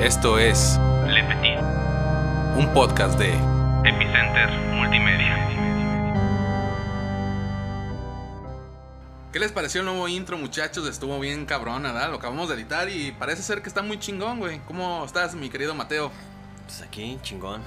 [0.00, 1.58] Esto es Le Petit,
[2.56, 3.32] un podcast de
[3.84, 5.48] Epicenter Multimedia.
[9.32, 10.86] ¿Qué les pareció el nuevo intro, muchachos?
[10.86, 12.10] Estuvo bien cabrón, ¿verdad?
[12.10, 14.60] Lo acabamos de editar y parece ser que está muy chingón, güey.
[14.68, 16.12] ¿Cómo estás, mi querido Mateo?
[16.66, 17.60] Pues aquí, chingón.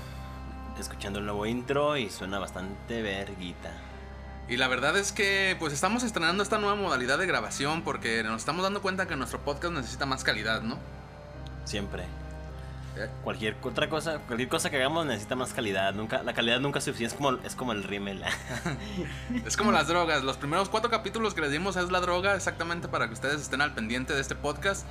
[0.79, 3.73] Escuchando el nuevo intro y suena bastante verguita.
[4.48, 8.38] Y la verdad es que pues estamos estrenando esta nueva modalidad de grabación porque nos
[8.38, 11.00] estamos dando cuenta que nuestro podcast necesita más calidad, ¿no?
[11.65, 12.03] Siempre.
[12.97, 13.09] Eh.
[13.23, 15.93] Cualquier otra cosa, cualquier cosa que hagamos necesita más calidad.
[15.93, 17.15] Nunca, la calidad nunca es suficiente.
[17.15, 18.23] Es como, es como el rímel.
[19.45, 20.23] Es como las drogas.
[20.23, 23.61] Los primeros cuatro capítulos que les dimos es la droga, exactamente para que ustedes estén
[23.61, 24.85] al pendiente de este podcast.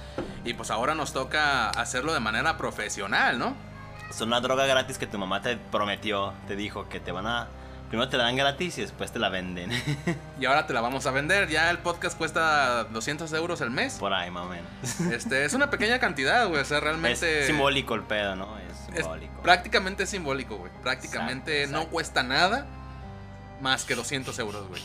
[0.45, 3.71] Y pues ahora nos toca hacerlo de manera profesional, ¿no?
[4.11, 6.35] es una droga gratis que tu mamá te prometió.
[6.49, 7.49] Te dijo que te van a.
[7.91, 9.71] Primero te la dan gratis y después te la venden.
[10.41, 11.49] Y ahora te la vamos a vender.
[11.49, 13.95] Ya el podcast cuesta 200 euros al mes.
[13.99, 15.01] Por ahí, más o menos.
[15.13, 16.63] Este, es una pequeña cantidad, güey.
[16.63, 17.41] O sea, realmente.
[17.41, 18.57] Es simbólico el pedo, ¿no?
[18.59, 19.43] Es es simbólico.
[19.43, 20.73] prácticamente es simbólico, güey.
[20.83, 22.65] Prácticamente Exacto, no cuesta nada
[23.61, 24.83] más que 200 euros, güey.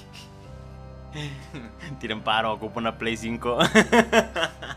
[2.00, 3.60] Tiren paro, ocupa una Play 5.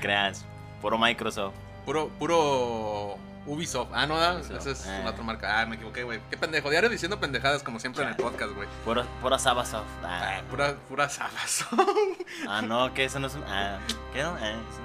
[0.00, 0.44] Creas.
[0.80, 1.54] Puro Microsoft.
[1.84, 3.16] Puro, puro
[3.48, 3.90] Ubisoft.
[3.92, 4.98] Ah, no, Ubisoft, esa es eh.
[5.00, 5.60] una otra marca.
[5.60, 6.20] Ah, me equivoqué, güey.
[6.30, 6.70] Qué pendejo.
[6.70, 8.68] Diario diciendo pendejadas como siempre en el podcast, güey.
[8.84, 9.86] Puro, pura Sabasoft.
[10.04, 11.64] Ah, Ah, pura, pura sabas.
[12.48, 13.42] ah, no, que eso no es un.
[13.44, 13.78] Ah,
[14.12, 14.36] ¿qué no?
[14.40, 14.80] Ah, sí.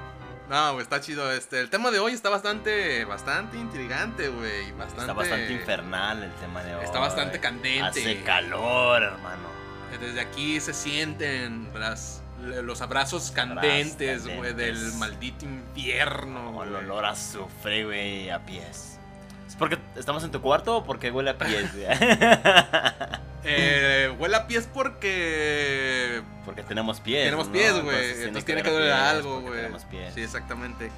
[0.49, 1.31] no, güey, está chido.
[1.31, 4.71] Este, el tema de hoy está bastante, bastante intrigante, güey.
[4.71, 6.83] Bastante, Está bastante infernal el tema de hoy.
[6.85, 7.81] Está bastante candente.
[7.81, 9.53] Hace calor, hermano.
[9.99, 12.22] Desde aquí se sienten las,
[12.63, 16.45] los abrazos candentes, güey, del maldito infierno.
[16.45, 18.99] Como el olor a azufre, güey, a pies.
[19.47, 21.69] ¿Es porque estamos en tu cuarto o porque huele a pies?
[23.45, 27.25] Eh, huele a pies porque porque tenemos pies.
[27.25, 27.51] tenemos ¿no?
[27.53, 27.95] pies, güey.
[27.97, 29.55] Entonces Entonces, tiene que doler algo, güey.
[29.55, 30.13] Tenemos pies.
[30.13, 30.89] Sí, exactamente.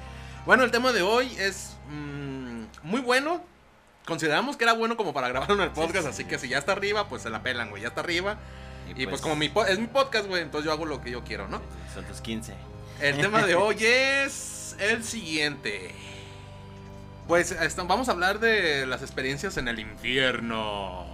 [0.44, 3.42] Bueno, el tema de hoy es mm, muy bueno.
[4.06, 6.28] Consideramos que era bueno como para grabar en el Sí, podcast, sí, así sí.
[6.28, 7.82] que si ya está arriba, pues se la pelan, güey.
[7.82, 8.36] Ya está arriba.
[8.94, 11.48] Y, pues, como mi es mi podcast, güey, entonces yo hago lo que yo quiero,
[11.48, 11.60] ¿no?
[11.94, 12.54] Son tus 15.
[13.00, 15.94] El tema de hoy es el siguiente.
[17.26, 17.56] Pues
[17.88, 21.04] vamos a hablar de las experiencias en el infierno.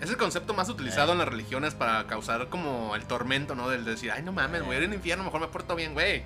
[0.00, 1.12] Es el concepto más utilizado Eh.
[1.12, 3.68] en las religiones para causar como el tormento, ¿no?
[3.68, 6.22] Del decir, ay, no mames, voy a ir al infierno, mejor me porto bien, güey.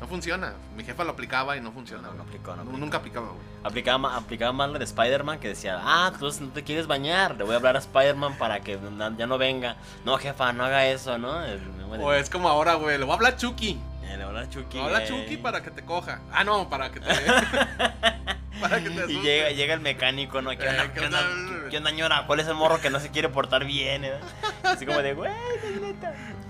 [0.00, 0.54] No funciona.
[0.76, 2.08] Mi jefa lo aplicaba y no funciona.
[2.08, 2.78] No, no aplicó, no aplicó.
[2.78, 3.40] Nunca aplicaba, güey.
[3.64, 7.44] Aplicaba, aplicaba mal la de Spider-Man que decía, ah, tú no te quieres bañar, le
[7.44, 8.78] voy a hablar a Spider-Man para que
[9.18, 9.76] ya no venga.
[10.06, 11.44] No, jefa, no haga eso, ¿no?
[11.44, 11.60] El-
[12.00, 13.78] O es como ahora, güey, le voy a hablar a Chucky.
[14.02, 14.76] Eh, Le voy a hablar a Chucky.
[14.78, 15.06] Le voy a hablar a.
[15.06, 16.20] Chucky para que te coja.
[16.32, 17.06] Ah, no, para que te...
[18.60, 20.50] para que te Y llega, llega el mecánico, ¿no?
[20.50, 21.68] ¿Qué Eh, onda, ¿qué qué onda, onda?
[21.70, 22.24] qué onda, ñora?
[22.26, 24.04] ¿Cuál es el morro que no se quiere portar bien?
[24.04, 24.12] eh?
[24.62, 25.30] Así como de, güey.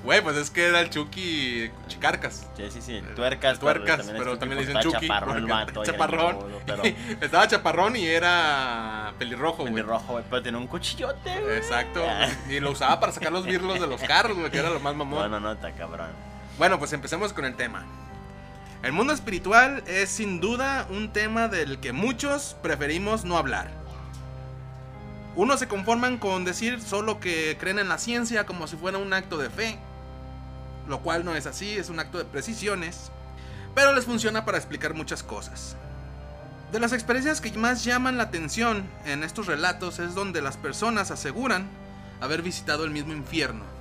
[0.02, 2.48] Güey, pues es que era el Chucky Chicarcas.
[2.56, 3.58] Sí, sí, sí, tuercas.
[3.58, 5.06] tuercas, es pero también le dicen Chucky.
[5.06, 5.84] chaparrón el vato.
[5.84, 6.38] chaparrón.
[6.64, 6.82] Pero
[7.20, 9.82] Estaba chaparrón y era pelirrojo, güey.
[9.82, 11.56] rojo, güey, pero tiene un cuchillote, güey.
[11.58, 12.02] Exacto.
[12.48, 14.94] Y lo usaba para sacar los birlos de los carros, güey, que era lo más
[14.94, 15.30] No, mamón.
[15.30, 16.08] no, no, está cabrón.
[16.56, 17.84] Bueno, pues empecemos con el tema.
[18.82, 23.70] El mundo espiritual es sin duda un tema del que muchos preferimos no hablar.
[25.36, 29.12] Unos se conforman con decir solo que creen en la ciencia como si fuera un
[29.12, 29.78] acto de fe,
[30.88, 33.12] lo cual no es así, es un acto de precisiones,
[33.74, 35.76] pero les funciona para explicar muchas cosas.
[36.72, 41.10] De las experiencias que más llaman la atención en estos relatos es donde las personas
[41.10, 41.68] aseguran
[42.22, 43.79] haber visitado el mismo infierno.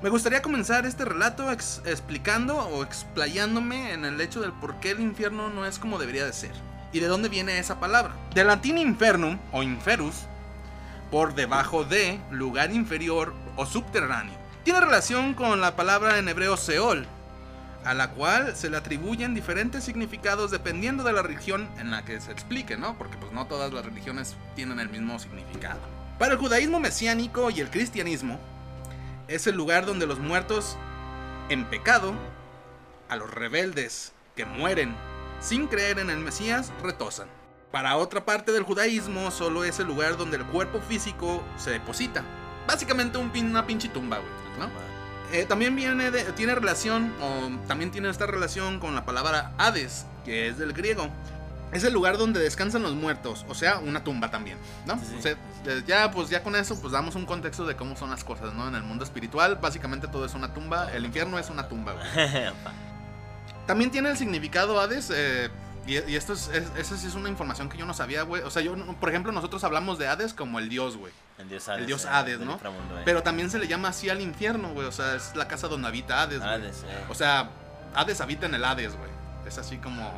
[0.00, 4.92] Me gustaría comenzar este relato ex- explicando o explayándome en el hecho del por qué
[4.92, 6.52] el infierno no es como debería de ser.
[6.92, 8.14] ¿Y de dónde viene esa palabra?
[8.32, 10.14] Del latín infernum o inferus,
[11.10, 14.34] por debajo de, lugar inferior o subterráneo.
[14.62, 17.04] Tiene relación con la palabra en hebreo Seol,
[17.84, 22.20] a la cual se le atribuyen diferentes significados dependiendo de la religión en la que
[22.20, 22.96] se explique, ¿no?
[22.96, 25.80] Porque pues no todas las religiones tienen el mismo significado.
[26.20, 28.38] Para el judaísmo mesiánico y el cristianismo,
[29.28, 30.76] es el lugar donde los muertos
[31.48, 32.14] en pecado,
[33.08, 34.94] a los rebeldes que mueren
[35.40, 37.28] sin creer en el Mesías, retosan.
[37.70, 42.22] Para otra parte del judaísmo, solo es el lugar donde el cuerpo físico se deposita.
[42.66, 44.68] Básicamente un pin- una pinche tumba, güey, ¿no?
[45.32, 50.06] Eh, también viene de- tiene relación, o también tiene esta relación con la palabra Hades,
[50.24, 51.08] que es del griego.
[51.72, 54.56] Es el lugar donde descansan los muertos, o sea, una tumba también,
[54.86, 54.98] ¿no?
[54.98, 55.16] Sí, sí.
[55.18, 55.32] O sea,
[55.66, 58.54] eh, ya, pues ya con eso, pues damos un contexto de cómo son las cosas,
[58.54, 58.66] ¿no?
[58.68, 62.06] En el mundo espiritual, básicamente todo es una tumba, el infierno es una tumba, güey.
[63.66, 65.50] También tiene el significado Hades, eh,
[65.86, 68.42] y, y esto es, es- esa sí es una información que yo no sabía, güey.
[68.42, 71.12] O sea, yo, por ejemplo, nosotros hablamos de Hades como el dios, güey.
[71.38, 71.80] El dios Hades.
[71.80, 72.56] El dios eh, Hades, ¿no?
[72.98, 73.02] eh.
[73.04, 74.86] Pero también se le llama así al infierno, güey.
[74.86, 76.50] O sea, es la casa donde habita Hades, güey.
[76.50, 77.04] Hades, eh.
[77.10, 77.50] O sea,
[77.94, 79.10] Hades habita en el Hades, güey.
[79.46, 80.12] Es así como.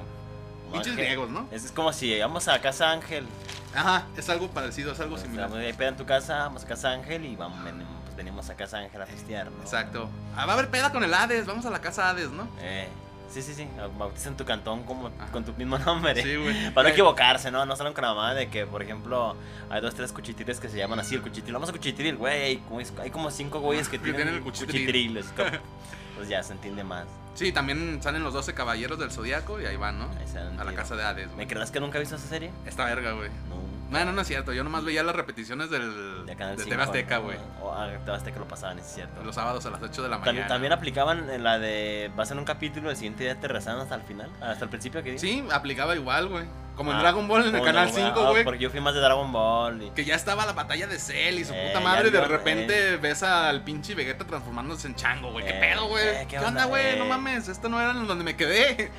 [0.73, 1.47] Pinches griegos, ¿no?
[1.51, 3.27] Es, es como si vamos a casa Ángel.
[3.75, 5.53] Ajá, es algo parecido, es algo Pues, similar.
[5.55, 8.79] Hay peda en tu casa, vamos a casa Ángel y vamos, pues venimos a casa
[8.79, 9.63] Ángel a festear, ¿no?
[9.63, 10.09] Exacto.
[10.37, 12.49] Ah, va a haber peda con el Hades, vamos a la casa Hades, ¿no?
[12.61, 12.89] Eh,
[13.33, 13.67] sí, sí, sí.
[13.99, 15.31] Bautizan tu cantón como, Ajá.
[15.33, 16.21] con tu mismo nombre.
[16.23, 16.71] Sí, güey.
[16.75, 17.65] Para no equivocarse, ¿no?
[17.65, 19.37] No salgan con la mamá de que, por ejemplo,
[19.71, 21.55] hay dos, tres cuchitriles que se llaman así, el cuchitril.
[21.55, 22.61] Vamos a cuchitril, güey.
[23.01, 25.25] Hay como, cinco güeyes que Que tienen, tienen el cuchitril.
[25.37, 25.51] como-
[26.17, 27.07] Pues ya se entiende más.
[27.41, 30.11] Sí, también salen los 12 caballeros del zodiaco y ahí van, ¿no?
[30.11, 31.47] Ahí dan A la casa de Hades, ¿Me güey.
[31.47, 32.51] creerás que nunca he visto esa serie?
[32.67, 33.31] Esta verga, güey.
[33.49, 33.80] No.
[33.91, 37.17] Bueno, no es cierto, yo nomás veía las repeticiones del, De de 5, TV Azteca,
[37.17, 37.23] ¿no?
[37.25, 37.37] güey.
[37.61, 39.23] O a TV Azteca lo pasaban, es cierto.
[39.25, 40.47] Los sábados a las 8 de la mañana.
[40.47, 42.11] también aplicaban en la de.
[42.17, 45.03] Vas en un capítulo, el siguiente día te rezan hasta el final, hasta el principio
[45.03, 46.45] que Sí, aplicaba igual, güey.
[46.77, 47.95] Como en Ah, Dragon Ball en el canal Ball.
[47.95, 48.45] 5, Ah, güey.
[48.45, 49.83] Porque yo fui más de Dragon Ball.
[49.83, 49.91] Y...
[49.91, 52.09] Que ya estaba la batalla de Cell y su Eh, puta madre.
[52.09, 55.45] Y de repente ves al pinche Vegeta transformándose en chango, güey.
[55.45, 56.07] ¿Qué Eh, pedo, güey?
[56.09, 56.97] eh, ¿Qué, ¿qué onda, güey?
[56.97, 57.09] No eh?
[57.09, 58.91] mames, esto no era en donde me quedé.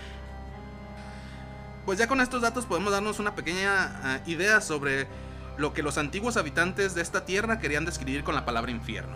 [1.85, 5.07] Pues ya con estos datos podemos darnos una pequeña ah, idea sobre
[5.57, 9.15] lo que los antiguos habitantes de esta tierra querían describir con la palabra infierno.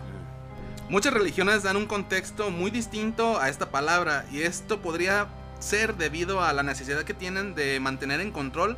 [0.89, 5.27] Muchas religiones dan un contexto muy distinto a esta palabra y esto podría
[5.59, 8.77] ser debido a la necesidad que tienen de mantener en control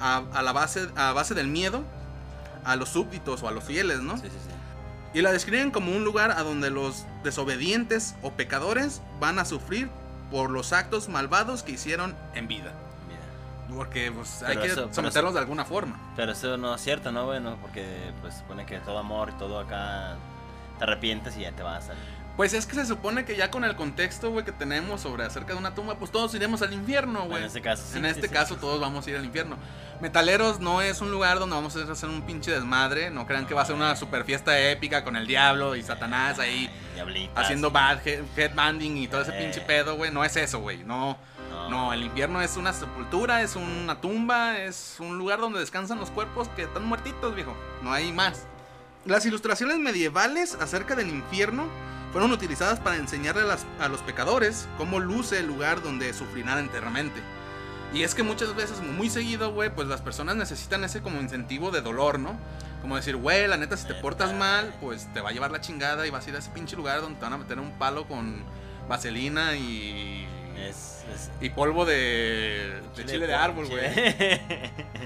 [0.00, 1.84] a, a la base, a base del miedo
[2.64, 4.16] a los súbditos o a los fieles, ¿no?
[4.16, 5.18] Sí, sí, sí.
[5.18, 9.88] Y la describen como un lugar a donde los desobedientes o pecadores van a sufrir
[10.30, 12.72] por los actos malvados que hicieron en vida.
[13.74, 15.98] Porque pues, hay que eso- someterlos eso- de alguna forma.
[16.16, 17.56] Pero eso no es cierto, ¿no, bueno?
[17.60, 17.84] Porque
[18.20, 20.16] pues supone que todo amor y todo acá
[20.78, 21.88] te arrepientes y ya te vas.
[21.90, 21.96] al-
[22.36, 25.52] Pues es que se supone que ya con el contexto, güey, que tenemos sobre acerca
[25.52, 27.38] de una tumba, pues todos iremos al infierno, güey.
[27.40, 27.98] en este caso, sí.
[27.98, 28.32] en este sí.
[28.32, 29.56] caso todos vamos a ir al infierno.
[30.00, 33.10] Metaleros no es un lugar donde vamos a hacer un pinche desmadre.
[33.10, 36.38] No crean que va a ser una super fiesta épica con el diablo y Satanás
[36.38, 37.36] ahí Diablitas.
[37.44, 39.42] haciendo bad head- headbanding y todo ese Eh.
[39.42, 40.10] pinche pedo, güey.
[40.10, 40.82] No es eso, güey.
[40.84, 41.18] No,
[41.68, 46.10] no, el infierno es una sepultura, es una tumba, es un lugar donde descansan los
[46.10, 47.54] cuerpos que están muertitos, viejo.
[47.82, 48.44] No hay más.
[49.04, 51.66] Las ilustraciones medievales acerca del infierno
[52.12, 56.64] fueron utilizadas para enseñarle a, las- a los pecadores cómo luce el lugar donde sufrirán
[56.66, 57.20] eternamente.
[57.92, 61.70] Y es que muchas veces, muy seguido, güey, pues las personas necesitan ese como incentivo
[61.72, 62.36] de dolor, ¿no?
[62.82, 65.60] Como decir, güey, la neta, si te portas mal, pues te va a llevar la
[65.60, 67.72] chingada y vas a ir a ese pinche lugar donde te van a meter un
[67.78, 68.44] palo con
[68.88, 70.26] vaselina y...
[70.68, 73.82] Es, es Y polvo de, de chile de árbol, güey.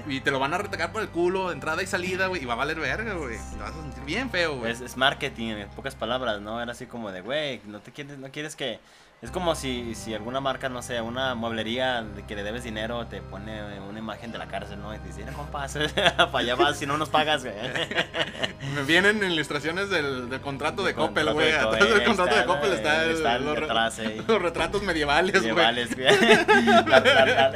[0.07, 2.43] Y te lo van a retacar por el culo, entrada y salida, güey.
[2.43, 3.37] Y va a valer verga, güey.
[3.37, 4.71] Te vas a sentir bien feo, güey.
[4.71, 6.61] es, es marketing, en pocas palabras, ¿no?
[6.61, 8.79] Era así como de, güey, no te quieres, no quieres que...
[9.21, 13.07] Es como si, si alguna marca, no sé, una mueblería de que le debes dinero,
[13.07, 14.93] te pone una imagen de la cárcel, ¿no?
[14.93, 15.65] Y te dice, mira, compa,
[16.31, 17.55] para allá vas si no nos pagas, güey.
[18.75, 21.47] Me vienen ilustraciones del, del contrato de Del Coppel, güey.
[21.47, 22.75] de Atrás del contrato está, de Coppel ¿no?
[22.75, 24.23] está, el- Está los, atrás, ahí.
[24.27, 25.53] los retratos medievales, güey.
[25.53, 26.07] Medievales, güey.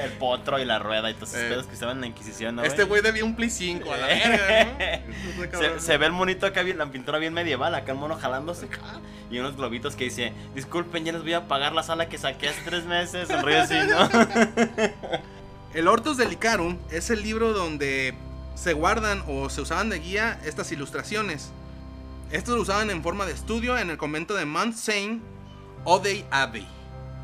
[0.06, 1.50] El potro y la rueda y todos esos Eh.
[1.50, 2.64] pedos que estaban en la Inquisición, ¿no?
[2.64, 4.66] Este güey debía un Play 5, a la verga,
[5.38, 5.44] ¿no?
[5.44, 8.68] Está Se, se ve el monito acá, la pintura bien medieval, acá el mono jalándose.
[9.30, 12.50] Y unos globitos que dice, disculpen, ya les voy a pagar la sala que saqué
[12.50, 13.30] hace tres meses.
[13.30, 14.10] El rollo así, ¿no?
[15.74, 18.16] El Hortus Delicarum es el libro donde
[18.56, 21.52] se guardan o se usaban de guía estas ilustraciones.
[22.32, 25.22] Estos lo usaban en forma de estudio en el convento de Mount Saint
[25.84, 26.68] Odey Abbey.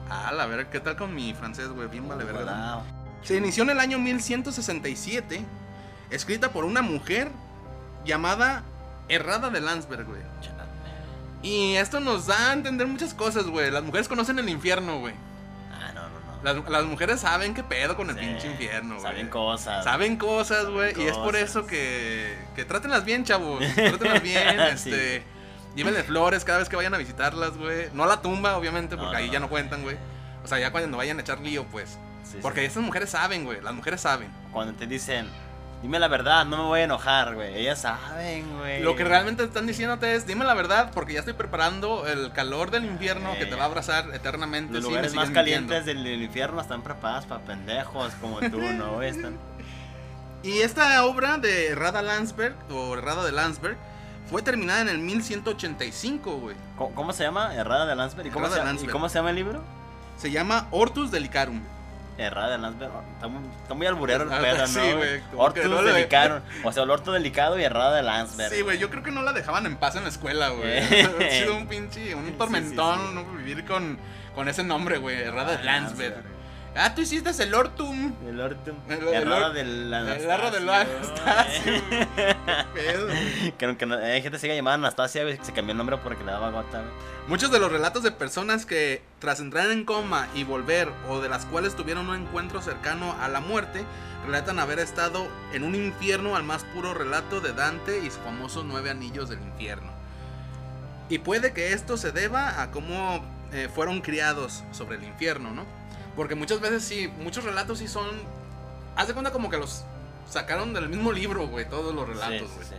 [0.09, 1.87] Ah, la verga, ¿qué tal con mi francés, güey?
[1.87, 2.83] Bien vale verga.
[3.23, 5.43] Se inició en el año 1167,
[6.11, 7.31] escrita por una mujer
[8.05, 8.63] llamada
[9.09, 10.21] Errada de Landsberg, güey.
[11.45, 13.69] Y esto nos da a entender muchas cosas, güey.
[13.71, 15.13] Las mujeres conocen el infierno, güey.
[15.71, 16.43] Ah, no, no, no.
[16.43, 19.01] Las, las mujeres saben qué pedo con el Sí, pinche infierno, güey.
[19.05, 19.83] Saben cosas.
[19.83, 20.99] Saben cosas, güey.
[20.99, 23.63] Y es por eso que, que trátenlas bien, chavos.
[23.75, 24.89] Trátenlas bien, Sí.
[24.91, 25.23] este.
[25.75, 27.89] Llévenle flores cada vez que vayan a visitarlas, güey.
[27.93, 29.33] No a la tumba, obviamente, porque no, ahí no.
[29.33, 29.97] ya no cuentan, güey.
[30.43, 31.97] O sea, ya cuando vayan a echar lío, pues.
[32.23, 33.61] Sí, Porque esas mujeres saben, güey.
[33.61, 34.29] Las mujeres saben.
[34.51, 35.29] Cuando te dicen,
[35.85, 37.59] dime la verdad, no me voy a enojar, güey.
[37.59, 38.81] Ellas saben, güey.
[38.81, 42.71] Lo que realmente están diciéndote es, dime la verdad, porque ya estoy preparando el calor
[42.71, 44.73] del infierno que te va a abrazar eternamente.
[44.73, 49.03] Los si lugares más calientes del, del infierno están preparados para pendejos como tú, ¿no?
[49.03, 49.37] Están...
[50.41, 53.77] Y esta obra de Rada Landsberg, o Rada de Landsberg,
[54.27, 56.55] fue terminada en el 1185, güey.
[56.77, 57.53] ¿Cómo, cómo se llama?
[57.53, 58.29] Errada de Landsberg.
[58.29, 58.89] ¿Y cómo, se, de Landsberg.
[58.89, 59.61] ¿Y cómo se llama el libro?
[60.17, 61.61] Se llama Hortus Delicarum.
[62.17, 62.91] Errada de Landsberg.
[63.15, 64.67] Está muy, está muy alburero el Ah, pedo, ¿no?
[64.67, 66.43] sí, güey, como Hortus que no delicaron.
[66.63, 68.53] O sea, el orto delicado y errada de Landsberg.
[68.53, 70.69] Sí, güey, yo creo que no la dejaban en paz en la escuela, güey.
[70.69, 71.09] Eh.
[71.19, 73.15] ha sido un pinche, un sí, tormentón sí.
[73.15, 73.25] ¿no?
[73.37, 73.97] vivir con,
[74.33, 76.23] con ese nombre, güey, Rada de Ah, Landsberg.
[76.77, 78.13] Ah, tú hiciste el Ortum.
[78.27, 78.75] El Ortum.
[78.89, 81.73] El- El, el raro del El arro del Anastasio.
[81.89, 82.07] Qué
[82.73, 83.07] pedo,
[83.57, 86.23] que, que no- hay gente que sigue llamada Anastasia, güey, se cambió el nombre porque
[86.23, 86.91] le daba gota, güey.
[87.27, 91.29] Muchos de los relatos de personas que tras entrar en coma y volver o de
[91.29, 93.83] las cuales tuvieron un encuentro cercano a la muerte
[94.25, 98.63] relatan haber estado en un infierno al más puro relato de Dante y su famoso
[98.65, 99.91] nueve anillos del infierno.
[101.09, 105.65] Y puede que esto se deba a cómo eh, fueron criados sobre el infierno, ¿no?
[106.15, 108.05] Porque muchas veces sí, muchos relatos sí son...
[108.95, 109.83] Haz de cuenta como que los
[110.29, 112.63] sacaron del mismo libro, güey, todos los relatos, güey.
[112.67, 112.75] sí, sí.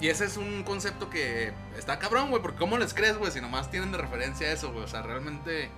[0.00, 3.30] Y ese es un concepto que está cabrón, güey, porque ¿cómo les crees, güey?
[3.32, 4.84] Si nomás tienen de referencia eso, güey.
[4.84, 5.68] O sea, realmente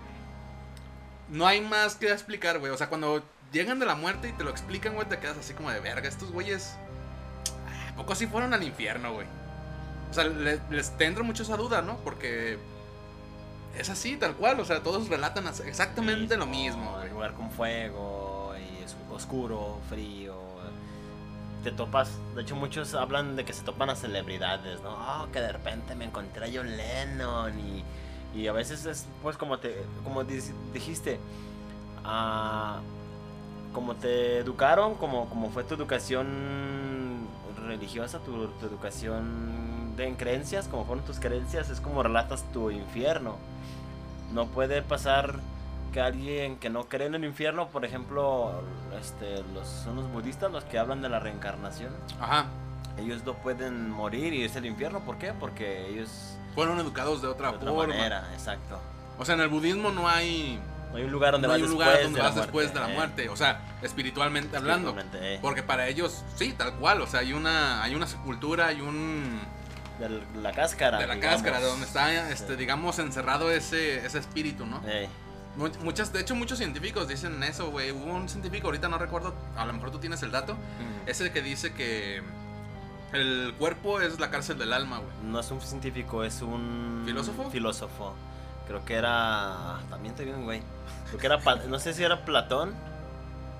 [1.28, 2.70] no hay más que explicar, güey.
[2.70, 5.54] O sea, cuando llegan de la muerte y te lo explican, güey, te quedas así
[5.54, 6.08] como de verga.
[6.08, 6.76] Estos güeyes,
[7.90, 9.26] ¿a poco sí fueron al infierno, güey?
[10.10, 11.96] O sea, le- les te entra mucho esa duda, ¿no?
[12.04, 12.58] Porque
[13.78, 14.60] es así, tal cual.
[14.60, 17.00] O sea, todos relatan exactamente lo mismo.
[17.02, 20.34] El lugar con fuego, y es oscuro, frío.
[21.64, 24.90] Te topas, de hecho muchos hablan de que se topan a celebridades, ¿no?
[24.90, 27.84] Oh, que de repente me encontré a John Lennon y,
[28.36, 31.20] y a veces es pues como te como dijiste,
[32.04, 32.80] ah,
[33.72, 37.28] como te educaron, como, como fue tu educación
[37.64, 42.70] religiosa, tu, tu educación de en creencias, como fueron tus creencias, es como relatas tu
[42.70, 43.36] infierno.
[44.32, 45.40] No puede pasar
[45.92, 48.62] que alguien que no cree en el infierno, por ejemplo,
[48.98, 51.92] este, los, son los budistas los que hablan de la reencarnación.
[52.20, 52.46] Ajá.
[52.98, 55.00] Ellos no pueden morir y irse al infierno.
[55.00, 55.32] ¿Por qué?
[55.38, 57.94] Porque ellos Fueron educados de otra de otra forma.
[57.94, 58.78] manera, exacto.
[59.18, 60.60] O sea, en el budismo no hay,
[60.90, 62.74] No hay un lugar donde no vas hay un después donde de la vas después
[62.74, 62.94] de la eh.
[62.94, 63.28] muerte.
[63.28, 64.94] O sea, espiritualmente hablando.
[65.14, 65.38] Eh.
[65.40, 67.00] Porque para ellos, sí, tal cual.
[67.00, 69.40] O sea, hay una, hay una sepultura, hay un.
[70.08, 70.98] De la cáscara.
[70.98, 71.36] de la digamos.
[71.36, 72.56] cáscara, de donde está, este, Sí.
[72.58, 74.80] digamos, encerrado ese, ese espíritu, ¿no?
[75.56, 77.90] Mu- Muchas, de hecho, muchos científicos dicen eso, güey.
[77.92, 80.54] Hubo un científico, ahorita no recuerdo, a lo mejor tú tienes el dato.
[80.54, 81.08] mm.
[81.08, 82.22] Ese que dice que
[83.12, 85.12] el cuerpo es la cárcel del alma, güey.
[85.24, 87.02] No es un científico, es un...
[87.04, 87.50] ¿Filósofo?
[87.50, 88.14] Filósofo.
[88.66, 89.80] Creo que era...
[89.90, 90.62] También te bien, güey.
[91.08, 91.38] Creo que era...
[91.68, 92.72] No sé si era Platón.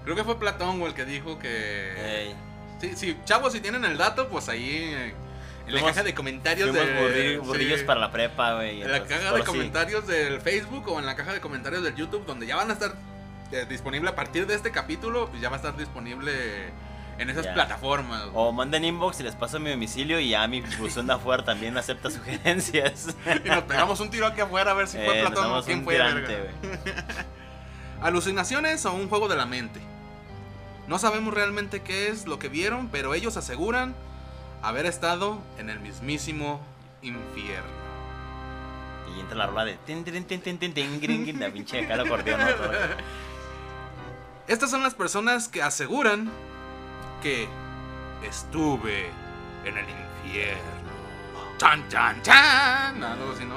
[0.05, 2.35] Creo que fue Platón, güey, el que dijo que.
[2.81, 5.15] Sí, sí, chavos, si tienen el dato, pues ahí eh,
[5.67, 6.81] en la caja de comentarios de.
[6.81, 7.87] burri- burrillos sí.
[7.87, 8.83] para la prepa, güey.
[8.83, 9.47] En la entonces, caja de sí.
[9.47, 12.73] comentarios del Facebook o en la caja de comentarios del YouTube, donde ya van a
[12.75, 12.95] estar
[13.53, 16.33] eh, disponible a partir de este capítulo, pues ya va a estar disponible
[17.19, 17.55] en esas Ya.
[17.55, 18.23] plataformas.
[18.23, 18.33] güey.
[18.35, 21.77] O manden inbox y les paso mi domicilio y ya mi buzón de afuera también
[21.77, 23.09] acepta sugerencias.
[23.45, 25.85] Y nos pegamos un tiro aquí afuera a ver si fue Eh, Platón o quién
[25.85, 25.95] fue.
[25.95, 26.51] tirante.
[28.01, 29.81] Alucinaciones o un juego de la mente.
[30.89, 33.95] No sabemos realmente qué es lo que vieron, pero ellos aseguran
[34.63, 36.61] haber estado en el mismísimo
[37.03, 37.83] infierno.
[39.17, 39.75] Y entra la rola de...
[39.87, 42.41] tin, tin, tin, la pinche cara acordeón.
[44.49, 46.31] Estas son las personas que aseguran
[47.23, 47.49] que
[48.27, 49.11] estuve
[49.65, 50.93] en el infierno.
[51.59, 53.05] ¡Chan, chan, chan!
[53.05, 53.57] Algo así, ¿no?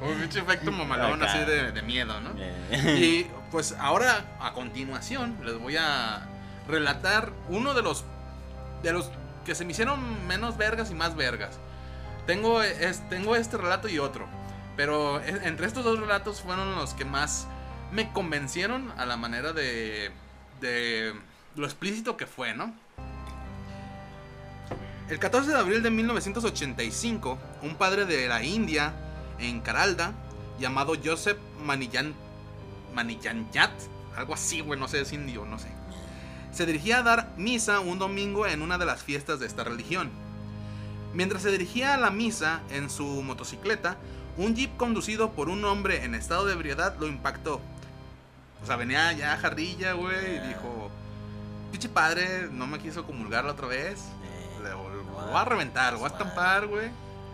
[0.00, 2.30] Un pinche efecto mamalón así de, de miedo, ¿no?
[2.36, 6.26] Eh, Y pues ahora, a continuación, les voy a
[6.68, 8.04] relatar uno de los
[8.82, 9.10] de los
[9.44, 11.58] que se me hicieron menos vergas y más vergas.
[12.26, 12.60] Tengo,
[13.08, 14.26] tengo este relato y otro.
[14.76, 17.46] Pero e- entre estos dos relatos fueron los que más
[17.92, 20.10] me convencieron a la manera de,
[20.60, 21.14] de
[21.56, 22.74] lo explícito que fue, ¿no?
[25.08, 28.94] El 14 de abril de 1985, un padre de la India,
[29.38, 30.12] en Karalda,
[30.58, 32.14] llamado Joseph Maniyan,
[32.94, 33.72] Maniyanyat,
[34.16, 35.68] algo así, güey, no sé, es indio, no sé.
[36.52, 40.10] Se dirigía a dar misa un domingo en una de las fiestas de esta religión.
[41.14, 43.96] Mientras se dirigía a la misa en su motocicleta,
[44.36, 47.60] un jeep conducido por un hombre en estado de ebriedad lo impactó.
[48.62, 50.90] O sea, venía ya jarrilla, güey, y dijo,
[51.70, 53.98] pinche padre, no me quiso comulgar la otra vez.
[54.24, 56.88] eh, Le, lo voy a reventar, lo voy a estampar, güey.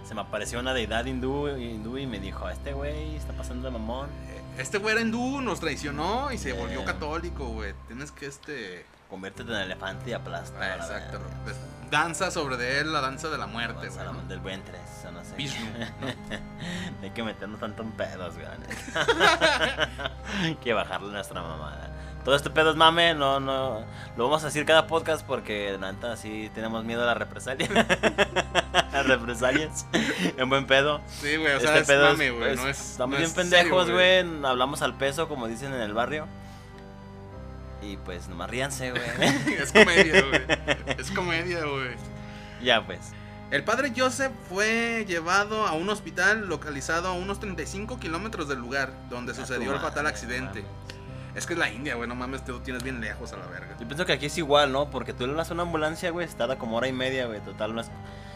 [0.09, 3.73] Se me apareció una deidad hindú, hindú y me dijo, este güey está pasando de
[3.73, 4.09] mamón.
[4.57, 6.53] Este güey era hindú, nos traicionó y se Eh.
[6.55, 7.75] volvió católico, güey.
[7.89, 8.87] Tienes que, este...
[9.09, 10.59] Conviértete en elefante y aplasta.
[10.61, 11.19] Ah, exacto.
[11.45, 11.57] Pues,
[11.91, 14.05] danza sobre de él, la danza de la muerte, güey.
[14.05, 15.35] la del buen tres, o no sé.
[15.37, 15.65] Vishnu,
[16.01, 16.07] No
[17.03, 18.47] hay que meternos tanto en pedos, güey.
[20.43, 21.91] Hay que bajarle nuestra mamada.
[22.25, 23.81] Todo este pedo es mame, no, no.
[24.19, 27.69] Lo vamos a decir cada podcast porque la neta sí tenemos miedo a la represalia.
[28.93, 29.87] Las represalias.
[30.37, 31.01] En buen pedo.
[31.09, 32.53] Sí, güey, o sea, este es pedo mame, güey.
[32.53, 32.79] es- No es.
[32.91, 34.19] Estamos no bien es pendejos, güey.
[34.45, 36.27] Hablamos al peso, como dicen en el barrio.
[37.83, 39.03] Y pues nomás ríanse, güey.
[39.59, 40.43] es comedia, güey.
[40.99, 41.91] Es comedia, güey.
[42.63, 43.13] ya pues.
[43.51, 48.93] El padre Joseph fue llevado a un hospital localizado a unos 35 kilómetros del lugar
[49.09, 50.65] donde sucedió el fatal accidente.
[51.35, 53.47] Es que es la India, güey, no mames, te lo tienes bien lejos a la
[53.47, 53.77] verga.
[53.79, 54.91] Yo pienso que aquí es igual, ¿no?
[54.91, 57.41] Porque tú le das una ambulancia, güey, está como hora y media, güey.
[57.41, 57.91] Total, no es-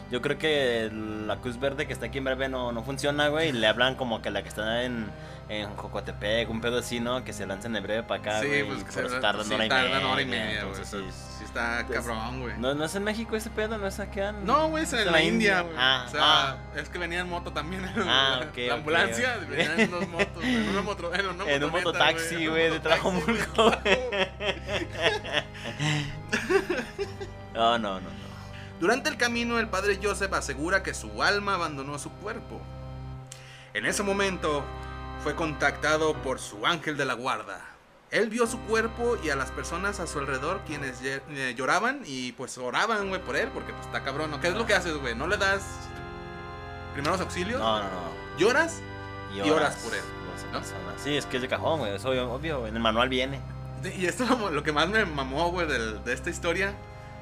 [0.09, 3.49] Yo creo que la Cruz Verde que está aquí en Breve no, no funciona, güey.
[3.49, 5.07] Y le hablan como que la que está en,
[5.49, 7.23] en Jocotepec, un pedo así, ¿no?
[7.23, 9.69] Que se lanzan de breve para acá, sí, pues que se tardan sí, hora y
[9.69, 10.07] tardan media.
[10.07, 10.85] hora y media, güey.
[10.85, 10.97] sí.
[11.37, 12.57] sí está Entonces, cabrón, güey.
[12.57, 13.77] ¿No, ¿No es en México ese pedo?
[13.77, 14.29] ¿No es acá?
[14.29, 15.75] en- No, güey, es en la India, güey.
[15.77, 16.57] Ah, o sea, ah.
[16.75, 17.83] es que venía en moto también.
[18.05, 19.49] Ah, ok, la ambulancia ok.
[19.49, 23.01] venía en dos motos, en una moto, en, una En un mototaxi, güey, de mototaxi,
[23.01, 23.63] Tlajomulco,
[27.53, 28.23] No, no, no, no.
[28.79, 32.61] Durante el camino, el padre Joseph asegura que su alma abandonó su cuerpo.
[33.73, 34.63] En ese momento,
[35.23, 37.61] fue contactado por su ángel de la guarda.
[38.11, 42.33] Él vio su cuerpo y a las personas a su alrededor quienes eh, lloraban y
[42.33, 44.31] pues oraban, güey, por él, porque pues está cabrón.
[44.31, 44.41] ¿no?
[44.41, 45.15] ¿Qué es lo que haces, güey?
[45.15, 45.63] ¿No le das
[46.93, 47.59] primeros auxilios?
[47.59, 48.37] No, no, no.
[48.37, 48.81] ¿Lloras?
[49.33, 50.01] Y oras por él,
[50.51, 50.97] por ¿no?
[50.97, 51.95] Sí, es que es de cajón, güey.
[51.95, 53.39] Eso obvio, obvio, en el manual viene.
[53.97, 56.73] Y esto es lo, lo que más me mamó, güey, de, esta historia.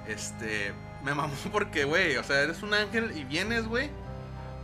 [0.07, 3.91] Este, me mamó porque, güey, o sea, eres un ángel y vienes, güey,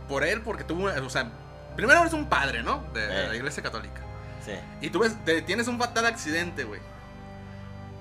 [0.08, 1.30] por él porque tú, o sea,
[1.78, 2.82] primero eres un padre, ¿no?
[2.92, 4.00] De, la iglesia católica.
[4.44, 4.50] Sí.
[4.80, 6.80] Y tú ves, te- tienes un fatal accidente, güey.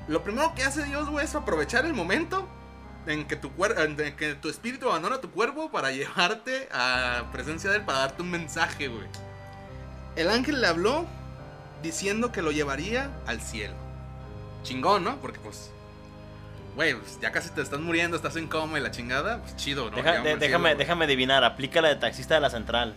[0.08, 2.48] Lo primero que hace Dios, güey, es aprovechar el momento
[3.06, 7.70] en que tu cuer- en que tu espíritu abandona tu cuerpo para llevarte a presencia
[7.70, 9.06] de él para darte un mensaje, güey.
[10.16, 11.06] El ángel le habló
[11.84, 13.76] diciendo que lo llevaría al cielo.
[14.64, 15.18] Chingón, ¿no?
[15.18, 15.70] Porque pues
[16.76, 19.92] güey, pues, ya casi te estás muriendo, estás en coma y la chingada, pues chido,
[19.92, 19.98] ¿no?
[19.98, 22.96] Deja- de- déjame, cielo, déjame adivinar, aplica la de taxista de la central.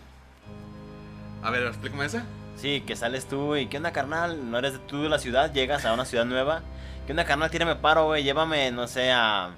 [1.43, 2.25] A ver, explícame esa.
[2.55, 4.51] Sí, que sales tú y ¿qué onda, carnal?
[4.51, 6.61] No eres tú de la ciudad, llegas a una ciudad nueva.
[7.05, 7.49] ¿Qué onda, carnal?
[7.49, 9.55] Tírame paro, güey, llévame, no sé, a,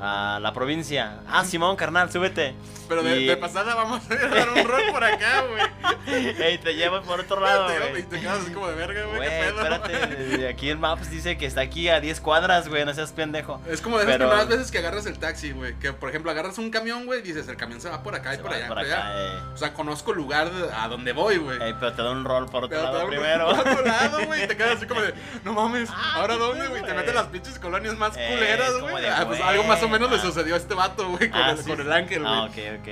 [0.00, 1.20] a la provincia.
[1.28, 2.54] Ah, Simón, carnal, súbete.
[2.88, 6.34] Pero de, Y- de pasada vamos a dar un rol por acá, güey.
[6.42, 8.00] Ey, te llevo por otro lado, Te- güey.
[8.02, 9.16] Y te quedas así como de verga, güey.
[9.18, 9.60] Güey, ¿Qué pedo?
[9.60, 13.60] espérate, aquí el Maps dice que está aquí a 10 cuadras, güey, no seas pendejo.
[13.68, 15.74] Es como de esas Pero- primeras veces que agarras el taxi, güey.
[15.78, 18.34] Que por ejemplo agarras un camión, güey, y dices, el camión se va por acá
[18.34, 19.38] y por allá, por acá, eh.
[19.52, 21.60] O sea, conozco el lugar a donde voy, güey.
[21.62, 23.46] Ey, pero te da un rol por otro Pero te lado primero.
[23.50, 25.12] Por otro lado, güey, y te quedas así como de,
[25.44, 26.82] no mames, Ah, ¿ahora dónde, güey?
[26.82, 29.04] Te meten las pinches colonias más Eh, culeras, güey.
[29.06, 30.20] Ah, pues güey, algo más o menos le ah.
[30.20, 31.92] sucedió a este vato, güey, con, Ah, el, sí, con el sí.
[31.92, 32.32] ángel, güey.
[32.32, 32.88] Ah, ok, ok.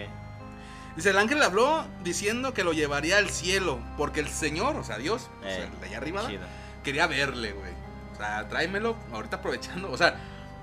[0.96, 4.84] Dice, el ángel le habló diciendo que lo llevaría al cielo, porque el Señor, o
[4.84, 6.46] sea, Dios, o sea, Eh, el de allá arriba, Chido.
[6.82, 7.72] quería verle, güey.
[8.14, 9.90] O sea, tráemelo ahorita aprovechando.
[9.92, 10.16] O sea,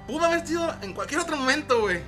[0.07, 2.01] pudo haber sido en cualquier otro momento, güey.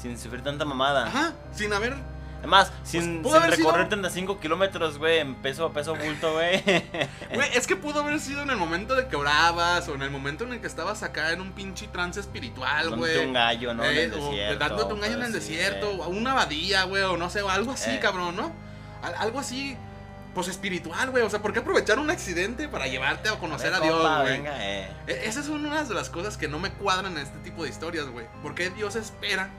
[0.00, 1.06] Sin sufrir tanta mamada.
[1.06, 1.96] Ajá, sin haber.
[2.42, 6.60] Además, sin, pudo sin sido- recorrer 35 kilómetros, güey, en peso a peso bulto, güey.
[7.34, 10.10] Güey, es que pudo haber sido en el momento de que orabas o en el
[10.10, 13.26] momento en el que estabas acá en un pinche trance espiritual, Dándote güey.
[13.26, 13.84] un gallo, ¿no?
[13.84, 14.58] en Eh, el o desierto.
[14.58, 15.98] dándote un gallo en el pues, sí, desierto, eh.
[16.00, 18.00] o una abadía, güey, o no sé, o algo así, Eh.
[18.00, 18.52] cabrón, ¿no?
[19.02, 19.76] Al- algo así,
[20.34, 21.22] pues espiritual, güey.
[21.22, 24.32] O sea, ¿por qué aprovechar un accidente para llevarte a conocer ver, a Dios, güey?
[24.32, 24.90] Venga, eh.
[25.06, 27.70] E- Esas son unas de las cosas que no me cuadran en este tipo de
[27.70, 28.26] historias, güey.
[28.42, 29.50] ¿Por qué Dios espera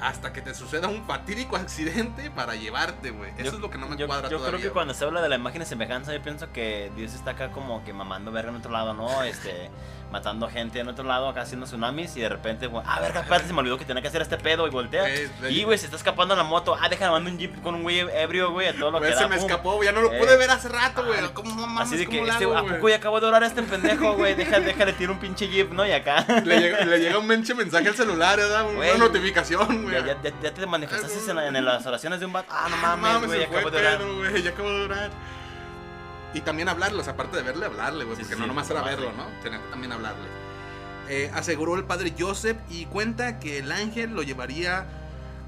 [0.00, 3.30] hasta que te suceda un fatídico accidente para llevarte, güey?
[3.38, 4.58] Eso Yo- es lo que no me yo, cuadra yo todavía.
[4.58, 7.32] creo que cuando se habla de la imagen y semejanza, yo pienso que Dios está
[7.32, 9.22] acá como que mamando verga en otro lado, ¿no?
[9.22, 9.70] Este,
[10.14, 13.48] matando gente en otro lado, acá haciendo tsunamis y de repente, güey, ah, verga, espérate,
[13.48, 15.06] se me olvidó que tenía que hacer este pedo y voltea.
[15.50, 16.76] Y, güey, se está escapando la moto.
[16.80, 19.16] Ah, déjame mandar un jeep con un güey ebrio, güey, a todo lo Güey, que
[19.16, 19.28] se da.
[19.28, 19.44] me pum.
[19.44, 20.18] escapó, ya no lo Eh.
[20.20, 21.18] pude ver hace rato, güey.
[21.32, 21.88] ¿Cómo no mames?
[21.88, 23.62] Así de que, ¿Cómo le este, hago, ¿a poco ya acabo de orar a este
[23.64, 24.34] pendejo, güey?
[24.34, 25.84] Deja, déjale tirar un pinche jeep, ¿no?
[25.84, 26.24] Y acá.
[26.44, 28.66] Le llega, le llega un menche mensaje al celular, ¿verdad?
[28.70, 29.96] Una notificación, güey.
[29.96, 32.48] Ya, ya, ya- ya te manifestaste en, la- en las oraciones de un vato.
[32.52, 33.98] Ah, no Ah, mames, güey, se ya fue acabo de orar.
[33.98, 35.10] pedo, güey, ya acabo de orar.
[36.34, 39.12] Y también hablarles, aparte de verle, hablarle, güey, Sí, porque sí, no nomás era verlo.
[39.16, 39.24] ¿no?
[39.42, 40.26] Tenía que también hablarle.
[41.08, 44.84] Eh, aseguró el padre Joseph y cuenta que el ángel lo llevaría,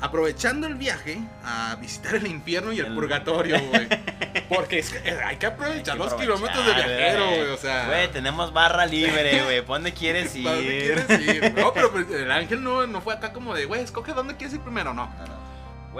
[0.00, 3.88] aprovechando el viaje, a visitar el infierno y el, El- purgatorio, güey.
[4.48, 7.40] Porque es que, eh, hay que aprovechar Hay que los aprovechar, kilómetros de viajero, güey.
[7.48, 7.86] o sea...
[7.86, 9.60] Güey, tenemos barra libre, güey.
[9.62, 10.44] ¿Por dónde quieres ir?
[10.44, 11.54] ¿Para dónde quieres ir?
[11.54, 14.54] No, pero pues, el ángel no, no fue acá como de, güey, escoge dónde quieres
[14.54, 15.06] ir primero, no.
[15.06, 15.45] No, no.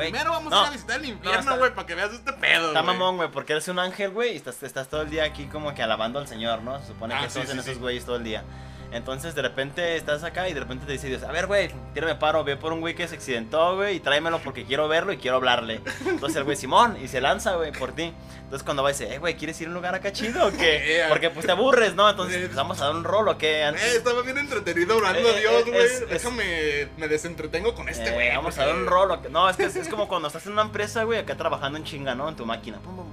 [0.05, 2.69] Primero vamos no, a ir a visitar el infierno, güey, para que veas este pedo,
[2.69, 2.95] Está güey.
[2.95, 5.75] mamón, güey, porque eres un ángel, güey, y estás, estás todo el día aquí como
[5.75, 6.79] que alabando al Señor, ¿no?
[6.81, 8.45] Se supone Ah, que sí, todos en sí, esos güeyes todo el día.
[8.93, 12.15] Entonces, de repente estás acá y de repente te dice Dios, a ver, güey, tírame
[12.15, 15.19] paro, ve por un güey que se accidentó, güey, y tráemelo porque quiero verlo y
[15.19, 15.81] quiero hablarle.
[16.07, 18.13] Entonces el güey, Simón, y se lanza, güey, por ti.
[18.45, 20.77] Entonces cuando va dice, eh, güey, ¿quieres ir a un lugar acá chido o qué?
[21.03, 22.09] Eh, Porque pues te aburres, ¿no?
[22.09, 23.65] Entonces, eh, pues, vamos a dar un rol o qué.
[23.65, 25.85] Antes- Eh, estaba bien entretenido orando Eh, a Dios, eh, güey.
[25.85, 28.29] es- es- Déjame, me desentretengo con este Eh, güey.
[28.37, 29.11] vamos a dar un rol.
[29.11, 31.37] o qué- No, es que es, es como cuando estás en una empresa, güey, acá
[31.37, 32.29] trabajando en chinga, ¿no?
[32.29, 32.79] En tu máquina.
[32.79, 33.07] pum, pum,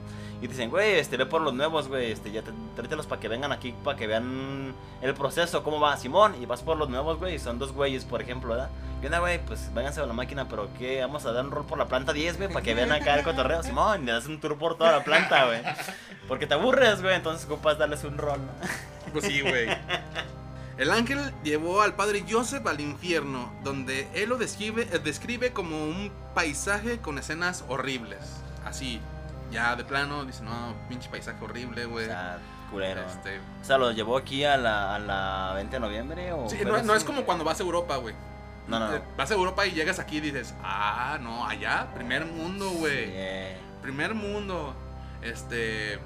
[0.44, 3.22] Y te dicen, güey, este, ve por los nuevos, güey, este, ya te- tráetelos para
[3.22, 6.90] que vengan aquí, para que vean el proceso, cómo va, Simón, y vas por los
[6.90, 8.70] nuevos, güey, y son dos güeyes, por ejemplo, ¿verdad?
[9.00, 9.40] ¿Qué onda, güey?
[9.46, 11.00] Pues vénganse a la máquina, pero ¿qué?
[11.00, 13.24] Vamos a dar un rol por la planta 10, güey, para que vean acá el
[13.24, 15.62] cotorreo, Simón, y le das un tour por toda la planta, güey.
[16.28, 19.12] Porque te aburres, güey, entonces ocupas darles un rol, ¿no?
[19.14, 19.68] Pues sí, güey.
[20.78, 26.12] El ángel llevó al padre Joseph al infierno, donde él lo describe, describe como un
[26.34, 28.20] paisaje con escenas horribles.
[28.66, 29.00] Así,
[29.54, 32.06] ya de plano, dice, no, pinche paisaje horrible, O güey.
[32.08, 32.40] sea,
[32.72, 33.02] culero.
[33.06, 36.50] Este, O sea, ¿lo llevó aquí a la, a la 20 de noviembre o...?
[36.50, 38.16] sí, no, no es como cuando vas a Europa, güey.
[38.68, 38.96] No, no, no.
[38.96, 43.06] Eh, Vas a Europa y llegas aquí y dices, ah, no, allá, primer mundo, güey.
[43.06, 44.74] Sí, eh, Primer mundo.
[45.22, 45.98] Este,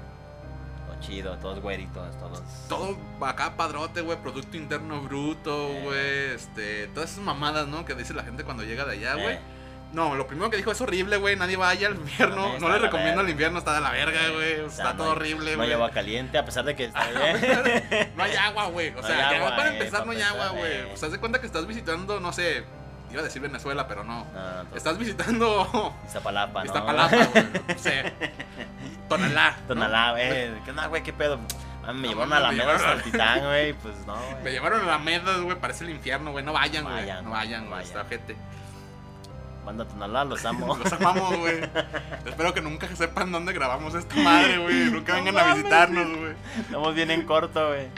[0.86, 2.42] todo chido, todos güeritos, todos...
[2.68, 5.80] todo acá padrote, güey, Producto Interno Bruto, Eh.
[5.84, 6.34] güey.
[6.34, 7.84] Este, todas esas mamadas, ¿no?
[7.84, 9.34] Que dice la gente cuando llega de allá, güey.
[9.36, 9.40] Eh,
[9.92, 11.34] No, lo primero que dijo es horrible, güey.
[11.36, 12.58] Nadie vaya al invierno.
[12.58, 14.60] No le recomiendo el invierno, está de la verga, güey.
[14.60, 15.68] o sea, Está no todo horrible, No güey.
[15.68, 18.10] hay agua caliente, a pesar de que está bien.
[18.16, 18.90] No hay agua, güey.
[18.90, 20.72] O No sea, agua, para eh, empezar no hay agua, güey.
[20.72, 20.86] eh.
[20.90, 22.64] Pues haz de cuenta que estás visitando, no sé,
[23.10, 24.26] iba a decir Venezuela, pero no.
[24.26, 26.66] No, no, Estás visitando Iztapalapa, ¿no?
[26.66, 27.44] Iztapalapa, güey.
[27.68, 28.12] No sé.
[29.08, 29.56] Tonalá.
[29.62, 29.66] ¿no?
[29.68, 30.62] Tonalá, güey.
[30.64, 31.02] ¿Qué onda, güey?
[31.02, 31.38] ¿Qué pedo?
[31.86, 33.72] Ah, me No llevaron a la me mesa llevaron a- al titán, güey.
[33.72, 34.52] Pues no, Me güey.
[34.52, 35.56] llevaron a la Medas, güey.
[35.58, 36.44] Parece el infierno, güey.
[36.44, 37.06] No vayan, güey.
[37.22, 37.82] No vayan, güey.
[37.82, 38.36] Está gente.
[39.68, 40.78] Banda Tonalá, los amo.
[40.78, 41.60] Los amamos, güey.
[42.24, 44.84] Espero que nunca sepan dónde grabamos esta madre, güey.
[44.90, 46.32] Nunca No vengan a visitarnos, güey.
[46.58, 47.88] Estamos bien en corto, güey.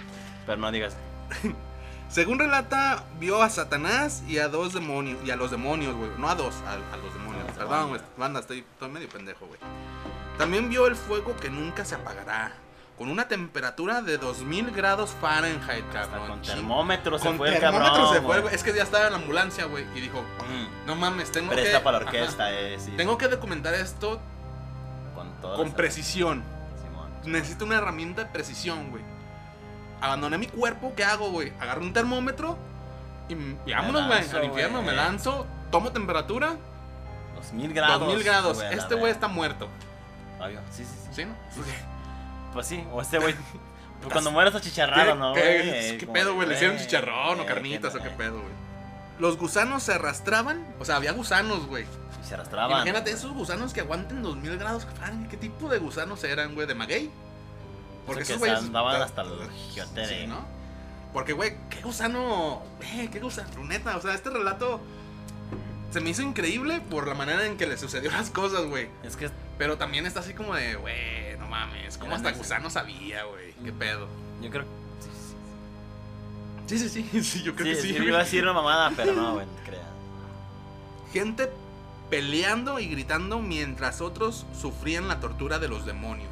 [0.47, 0.97] Pero no digas.
[2.09, 5.21] Según relata, vio a Satanás y a dos demonios.
[5.25, 6.11] Y a los demonios, güey.
[6.19, 7.45] No a dos, a, a los demonios.
[7.57, 8.01] Perdón, güey.
[8.17, 9.61] Banda, estoy, estoy medio pendejo, güey.
[10.39, 12.53] También vio el fuego que nunca se apagará.
[13.01, 16.29] Con una temperatura de 2000 grados Fahrenheit, Hasta cabrón.
[16.29, 18.13] con Ching- termómetro se Con fue el termómetro cabrón.
[18.15, 18.55] se fue, güey.
[18.55, 19.87] Es que ya estaba en la ambulancia, güey.
[19.97, 20.87] Y dijo, Mm.
[20.87, 21.83] no mames, tengo Presta que.
[21.85, 22.11] para la Ajá.
[22.19, 22.77] orquesta, eh.
[22.79, 24.21] Sí, Tengo que documentar esto
[25.15, 25.57] con todo.
[25.57, 26.43] con precisión.
[26.83, 27.09] Simón.
[27.25, 29.03] Necesito una herramienta de precisión, güey.
[30.03, 31.55] Abandoné mi cuerpo, ¿qué hago, güey?
[31.59, 32.59] Agarro un termómetro
[33.31, 36.57] y, y vámonos, güey, al infierno, me lanzo, tomo temperatura,
[37.35, 38.01] 2000 grados.
[38.01, 38.63] 2000 grados.
[38.63, 39.69] Este güey está muerto.
[40.39, 41.09] Obvio, sí, sí, sí.
[41.13, 41.35] ¿Sí, no?
[42.53, 43.35] Pues sí, o este güey.
[44.01, 45.99] pues cuando mueres achicharrado, ¿no, ¿Qué, güey?
[45.99, 46.49] qué- Eh, pedo, güey?
[46.49, 48.53] ¿Le hicieron chicharrón o eh, carnitas o qué no, pedo, güey?
[49.19, 51.85] Los gusanos se arrastraban, o sea, había gusanos, güey.
[52.23, 52.71] Y se arrastraban.
[52.71, 54.87] Imagínate esos gusanos que aguanten 2000 grados.
[55.29, 56.67] ¿Qué tipo de gusanos eran, güey?
[56.67, 57.11] ¿De maguey?
[58.07, 60.45] Porque esos que se güeyes- andaban hasta el giote Sí, de- ¿no?
[61.13, 62.63] Porque, güey, qué gusano.
[62.83, 63.97] Eh, qué gusano, neta.
[63.97, 64.81] O sea, este relato
[65.91, 68.89] se me hizo increíble por la manera en que le sucedió las cosas, güey.
[69.03, 71.99] Es que Pero también está así como de, güey, no mames.
[71.99, 73.53] ¿Cómo hasta gusano sabía, güey?
[73.65, 74.07] ¿Qué pedo?
[74.43, 74.65] yo creo.
[76.67, 77.03] Sí, sí, sí.
[77.23, 77.89] Sí, yo creo Sí, que sí.
[77.89, 78.09] sí, güey.
[78.09, 79.83] iba a decir una mamada, pero no, güey, crea.
[81.13, 81.51] Gente
[82.09, 86.31] peleando y gritando mientras otros sufrían la tortura de los demonios.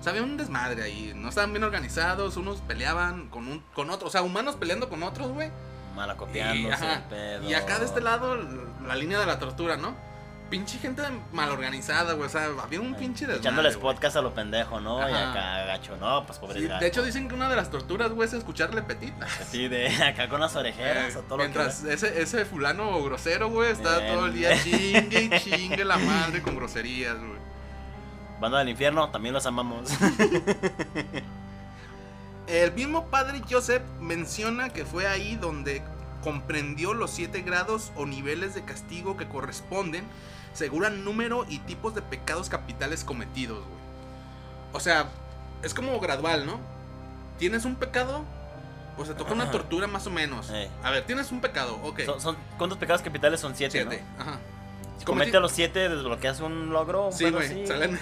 [0.00, 1.12] O sea, había un desmadre ahí.
[1.16, 2.36] No estaban bien organizados.
[2.36, 4.08] Unos peleaban con, un, con otros.
[4.10, 5.50] O sea, humanos peleando con otros, güey.
[5.96, 7.50] Malacopiándose Y, ajá, el pedo.
[7.50, 8.36] y acá de este lado,
[8.86, 9.96] la línea de la tortura, ¿no?
[10.54, 12.28] Pinche gente mal organizada, güey.
[12.28, 13.40] O sea, había un pinche desmadre.
[13.40, 15.00] Echándoles podcast a lo pendejo, ¿no?
[15.00, 18.12] Y acá gacho, no, pues pobre Sí, de hecho, dicen que una de las torturas,
[18.12, 19.12] güey, es escucharle petit.
[19.50, 21.94] Sí, de acá con las orejeras, Eh, a todo mientras lo que.
[21.94, 24.14] ese, ese fulano grosero, güey, está Bien.
[24.14, 27.40] todo el día chingue y chingue la madre con groserías, güey.
[28.40, 29.90] Banda del infierno, también los amamos.
[32.46, 35.82] El mismo padre Joseph menciona que fue ahí donde
[36.24, 40.04] comprendió los siete grados o niveles de castigo que corresponden
[40.54, 43.78] según el número y tipos de pecados capitales cometidos, güey.
[44.72, 45.08] O sea,
[45.62, 46.58] es como gradual, ¿no?
[47.38, 48.24] Tienes un pecado,
[48.96, 50.50] o se toca una tortura más o menos.
[50.50, 50.70] Eh.
[50.82, 52.00] A ver, tienes un pecado, ok.
[52.06, 53.54] Son, son- ¿Cuántos pecados capitales son?
[53.54, 54.22] Siete, Siete, ¿no?
[54.22, 54.38] ajá.
[54.98, 57.06] Si comete los siete, desbloqueas un logro.
[57.08, 57.98] un Sí, güey, salen...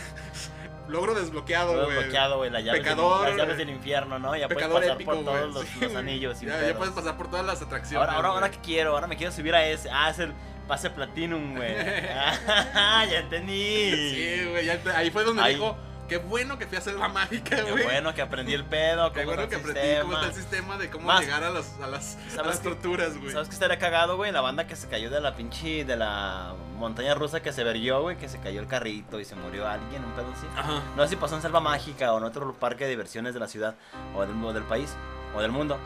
[0.88, 1.99] Logro desbloqueado, güey.
[1.99, 2.51] bloqueado, güey.
[2.51, 3.66] Las llaves, Pecador, del, las llaves güey.
[3.66, 4.37] del infierno, ¿no?
[4.37, 6.40] Ya puedes pasar épico, por todos los, Sí, los anillos.
[6.40, 8.01] Ya, puedes pasar por todas las atracciones.
[8.07, 9.88] Ahora, ahora, ahora que quiero, ahora me quiero subir a ese.
[9.90, 10.33] Ah, es el
[10.68, 11.75] pase platinum, güey.
[12.75, 13.90] Ah, ya entendí.
[14.14, 15.55] Sí, güey, ahí fue donde Ahí.
[15.55, 15.77] dijo,
[16.08, 17.84] qué bueno que fui a hacer la mágica, Qué güey.
[17.84, 19.12] bueno que aprendí el pedo.
[19.12, 20.26] Qué cómo bueno está que aprendí cómo está sistema.
[20.26, 22.68] el sistema de cómo Más- llegar a, los, a las, a ¿Sabes las qué?
[22.68, 23.32] torturas, güey.
[23.32, 24.30] ¿Sabes qué estaría cagado, güey?
[24.32, 25.84] La banda que se cayó de la pinche.
[25.84, 28.16] de la montaña rusa que se verguió, güey.
[28.18, 30.46] Que se cayó el carrito y se murió alguien, un pedo así.
[30.56, 30.82] Ajá.
[30.96, 33.48] No sé si pasó en Selva Mágica o en otro parque de diversiones de la
[33.48, 33.74] ciudad
[34.14, 34.94] o del, o del país
[35.34, 35.78] o del mundo.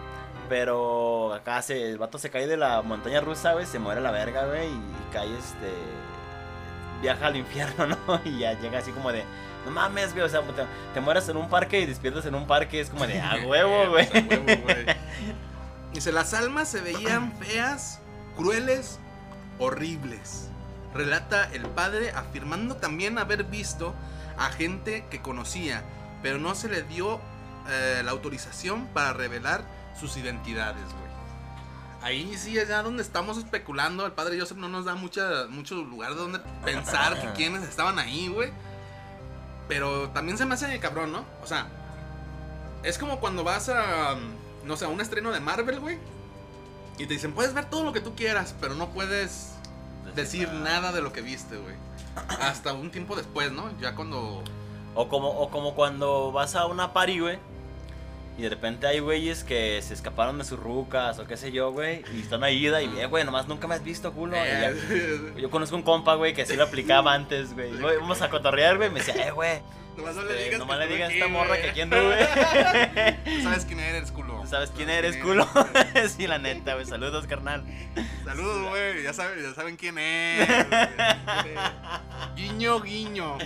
[0.48, 4.02] Pero acá se, el vato se cae de la montaña rusa, güey, se muere a
[4.02, 4.80] la verga, güey, y,
[5.12, 5.72] cae este.
[7.02, 8.20] Viaja al infierno, ¿no?
[8.24, 9.24] Y ya llega así como de.
[9.66, 12.46] No mames, güey, o sea, te, te mueres en un parque y despiertas en un
[12.46, 14.06] parque, es como de a huevo, güey.
[14.06, 14.86] A huevo, güey.
[15.92, 18.00] Dice, las almas se veían feas,
[18.36, 19.00] crueles,
[19.58, 20.50] horribles.
[20.94, 23.92] Relata el padre afirmando también haber visto
[24.38, 25.82] a gente que conocía,
[26.22, 27.20] pero no se le dio
[27.68, 29.64] eh, la autorización para revelar
[29.98, 31.06] sus identidades, güey.
[32.02, 34.06] Ahí sí es ya donde estamos especulando.
[34.06, 38.28] El padre Joseph no nos da mucha, mucho lugar donde pensar que quiénes estaban ahí,
[38.28, 38.52] güey.
[39.68, 41.24] Pero también se me hace cabrón, ¿no?
[41.42, 41.66] O sea,
[42.82, 44.16] es como cuando vas a,
[44.64, 45.98] no sé, a un estreno de Marvel, güey.
[46.98, 49.52] Y te dicen, puedes ver todo lo que tú quieras, pero no puedes
[50.14, 51.74] decir nada de lo que viste, güey.
[52.40, 53.76] Hasta un tiempo después, ¿no?
[53.80, 54.42] Ya cuando...
[54.94, 57.38] O como, o como cuando vas a una party, güey.
[58.38, 61.72] Y de repente hay güeyes que se escaparon de sus rucas o qué sé yo,
[61.72, 62.02] güey.
[62.14, 64.36] Y están ahí, y, eh, güey, nomás nunca me has visto, culo.
[64.36, 67.72] Y ya- Eh, yo conozco un compa, güey, que así lo aplicaba antes, güey.
[67.98, 68.90] Vamos a cotorrear, güey.
[68.90, 69.60] Me decía, eh, güey.
[69.96, 72.18] nomás no le este, digas nomás le digas a esta morra que ando, güey.
[73.42, 74.46] Sabes quién eres, culo.
[74.46, 75.48] Sabes quién eres, culo.
[76.14, 76.84] sí, la neta, güey.
[76.84, 77.64] Saludos, carnal.
[78.22, 79.02] Saludos, güey.
[79.02, 80.46] Ya saben, ya saben quién es.
[80.46, 81.54] güey.
[82.36, 83.38] Guiño, guiño.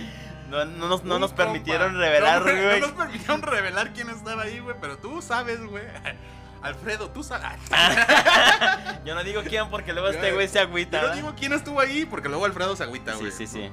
[0.51, 2.79] No, no nos, no Un nos permitieron revelar, No, güey.
[2.81, 4.75] No nos permitieron revelar quién estaba ahí, güey.
[4.81, 5.85] Pero tú sabes, güey.
[6.61, 7.47] Alfredo, tú sabes.
[9.05, 11.01] Yo no digo quién porque luego este güey se agüita.
[11.01, 13.31] Yo no digo quién estuvo ahí porque luego Alfredo se agüita, Sí, güey.
[13.31, 13.71] sí, sí.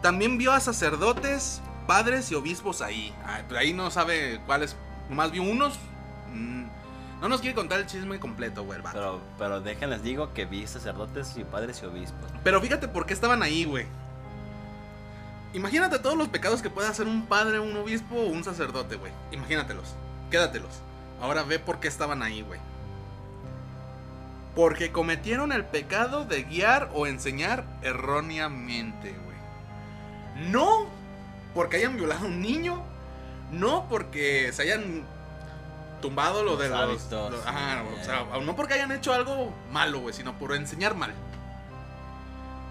[0.00, 3.14] También vio a sacerdotes, padres y obispos ahí.
[3.24, 4.76] Ah, pues ahí no sabe cuáles.
[5.10, 5.78] Nomás vio unos.
[6.32, 6.66] Mm,
[7.20, 8.78] No nos quiere contar el chisme completo, güey.
[8.92, 12.30] Pero, pero déjenles digo que vi sacerdotes y padres y obispos.
[12.44, 13.86] Pero fíjate por qué estaban ahí, güey.
[15.56, 19.10] Imagínate todos los pecados que puede hacer un padre, un obispo o un sacerdote, güey.
[19.32, 19.94] Imagínatelos.
[20.30, 20.82] Quédatelos.
[21.20, 22.60] Ahora ve por qué estaban ahí, güey.
[24.54, 30.48] Porque cometieron el pecado de guiar o enseñar erróneamente, güey.
[30.50, 30.86] No
[31.54, 32.82] porque hayan violado a un niño.
[33.50, 35.04] No porque se hayan
[36.02, 36.78] tumbado lo Los de los...
[36.80, 40.54] hábitos, lo- ajá, sí, o sea, no porque hayan hecho algo malo, güey, sino por
[40.54, 41.14] enseñar mal.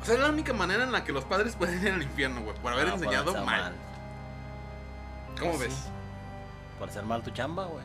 [0.06, 2.42] O sea, es la única manera en la que los padres pueden ir al infierno,
[2.42, 3.74] güey, por haber Ah, enseñado mal.
[5.40, 5.74] ¿Cómo Pues ves?
[5.74, 5.90] sí.
[6.78, 7.84] Por hacer mal tu chamba, güey.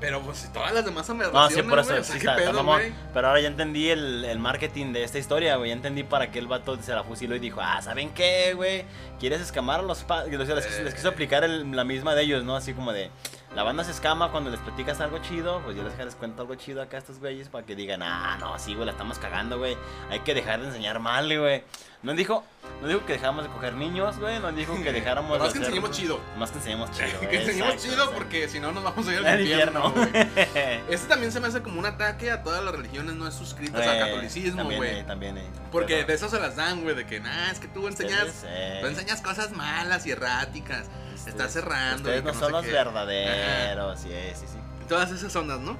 [0.00, 1.92] Pero pues si todas las demás me No, sí, por eso.
[1.92, 2.80] o sí está- ¿qué está pedo, mamón.
[3.14, 5.68] Pero ahora ya entendí el, el marketing de esta historia, güey.
[5.68, 8.84] Ya entendí para qué el vato se la fusiló y dijo, ah, ¿saben qué, güey?
[9.20, 10.36] ¿Quieres escamar a los padres?
[10.36, 11.12] Les, les- les quiso Eh.
[11.12, 12.56] aplicar el- la misma de ellos, ¿no?
[12.56, 13.10] Así como de,
[13.54, 16.54] la banda se escama cuando les platicas algo chido, pues yo les, les cuento algo
[16.54, 19.58] chido acá a estos güeyes para que digan, ah, no, sí, güey, la estamos cagando,
[19.58, 19.76] güey.
[20.08, 21.64] Hay que dejar de enseñar mal, güey.
[22.02, 22.44] No dijo,
[22.80, 24.38] no dijo que dejáramos de coger niños, güey.
[24.38, 26.20] No dijo que dejáramos Más de que hacer- enseñemos chido.
[26.38, 29.26] Más que enseñemos chido, que enseñemos exacto, chido porque si no nos vamos a ir
[29.26, 30.08] al infierno, güey.
[30.88, 33.98] Este también se me hace como un ataque a todas las religiones no suscritas al
[33.98, 34.98] catolicismo, también, güey.
[35.00, 35.44] eh, también, eh.
[35.72, 38.28] Porque Pero- de eso se las dan, güey, de que, nah, es que tú enseñas,
[38.28, 40.86] Ustedes, eh, tú enseñas cosas malas y erráticas.
[41.20, 41.96] Ustedes- Estás cerrando.
[42.08, 42.72] Ustedes no son los qué.
[42.72, 44.58] verdaderos, sí, sí, sí.
[44.88, 45.76] Todas esas ondas, ¿no?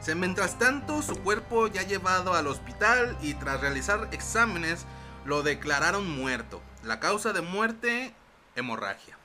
[0.00, 4.84] Se- Mientras tanto, su cuerpo ya llevado al hospital y tras realizar exámenes
[5.24, 6.60] lo declararon muerto.
[6.82, 8.12] La causa de muerte,
[8.56, 9.16] hemorragia.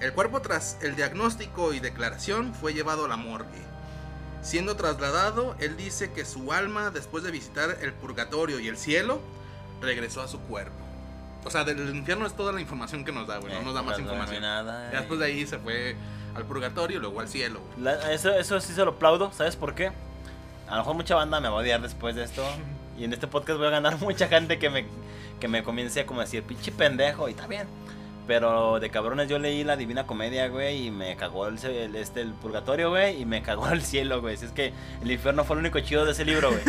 [0.00, 3.62] El cuerpo tras el diagnóstico y declaración fue llevado a la morgue.
[4.42, 9.20] Siendo trasladado, él dice que su alma, después de visitar el purgatorio y el cielo,
[9.80, 10.83] regresó a su cuerpo.
[11.44, 13.52] O sea, del infierno es toda la información que nos da, güey.
[13.52, 14.42] No Eh, nos da más no, información.
[14.42, 15.00] nada, Ya eh.
[15.00, 15.96] después de ahí se fue
[16.34, 17.60] al purgatorio y luego al cielo.
[17.60, 17.84] güey.
[17.84, 19.92] La- eso, eso sí se lo aplaudo, ¿sabes por qué?
[20.68, 22.42] A lo mejor mucha banda me va a odiar después de esto.
[22.96, 24.86] Y en este podcast voy a ganar mucha gente que me,
[25.40, 27.66] que me comience a como decir, pinche pendejo, y está bien.
[28.26, 32.22] Pero de cabrones yo leí la Divina Comedia, güey, y me cagó el, el- este,
[32.22, 34.38] el purgatorio, güey, y me cagó el cielo, güey.
[34.38, 36.62] Si es que el infierno fue lo único chido de ese libro, güey.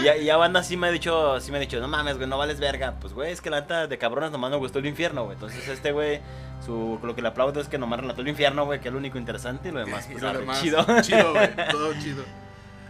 [0.00, 2.16] y, ya, y ya banda sí me ha dicho, sí me ha dicho, no mames,
[2.16, 2.96] güey, no vales verga.
[3.00, 5.34] Pues, güey, es que la neta de cabrones nomás me gustó el infierno, güey.
[5.34, 6.20] Entonces este, güey,
[6.66, 8.98] su, lo que le aplaudo es que nomás relató el infierno, güey, que es lo
[8.98, 10.84] único interesante y lo demás, Y pues, lo arre, demás, chido.
[11.02, 11.48] Chido, güey.
[11.70, 12.24] Todo chido.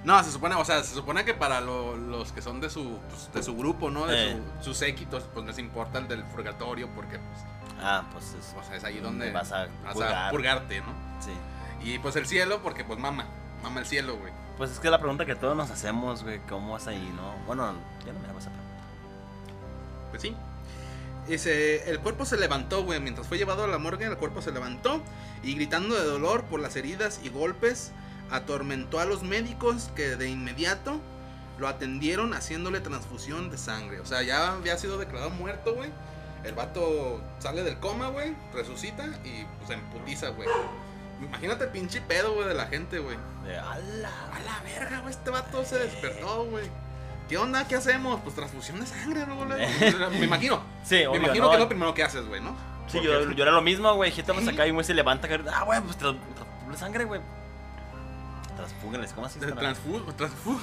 [0.04, 2.98] No, se supone, o sea, se supone que para lo- los que son de su,
[3.10, 4.06] pues, de su grupo, ¿no?
[4.06, 4.36] De Eh.
[4.60, 7.40] su- sus séquitos, pues les importa el del purgatorio porque, pues,
[7.82, 10.28] Ah, pues es, o sea, es ahí donde vas a vas purgar.
[10.28, 10.92] a purgarte, ¿no?
[11.20, 11.32] Sí.
[11.82, 13.26] Y pues el cielo, porque pues mama,
[13.62, 14.32] mama el cielo, güey.
[14.58, 17.34] Pues es que la pregunta que todos nos hacemos, güey, ¿cómo vas ahí, no?
[17.46, 17.72] Bueno,
[18.04, 18.84] ya no me hagas esa pregunta.
[20.10, 20.36] Pues sí.
[21.28, 23.00] Ese, el cuerpo se levantó, güey.
[23.00, 25.00] Mientras fue llevado a la morgue, el cuerpo se levantó
[25.42, 27.92] y gritando de dolor por las heridas y golpes,
[28.30, 31.00] atormentó a los médicos que de inmediato
[31.58, 34.00] lo atendieron haciéndole transfusión de sangre.
[34.00, 35.90] O sea, ya había sido declarado muerto, güey.
[36.44, 40.48] El vato sale del coma, güey, resucita y pues se emputiza, güey.
[41.22, 43.16] Imagínate el pinche pedo, güey, de la gente, güey.
[43.44, 44.10] De ala.
[44.32, 46.66] A la verga, güey, este vato se despertó, güey.
[47.28, 47.68] ¿Qué onda?
[47.68, 48.20] ¿Qué hacemos?
[48.22, 49.48] Pues transfusión de sangre, ¿no, güey?
[50.18, 50.62] Me imagino.
[50.82, 51.50] Sí, Me obvio, imagino ¿no?
[51.50, 52.56] que es lo primero que haces, güey, ¿no?
[52.88, 54.10] Sí, Porque- yo, yo era lo mismo, güey.
[54.10, 55.28] Gente más acá y un güey se levanta.
[55.52, 57.20] Ah, güey, pues tras- transfuga sangre, güey.
[58.56, 59.38] Transfúguenles, ¿cómo así?
[59.38, 60.58] Transfu, transfu,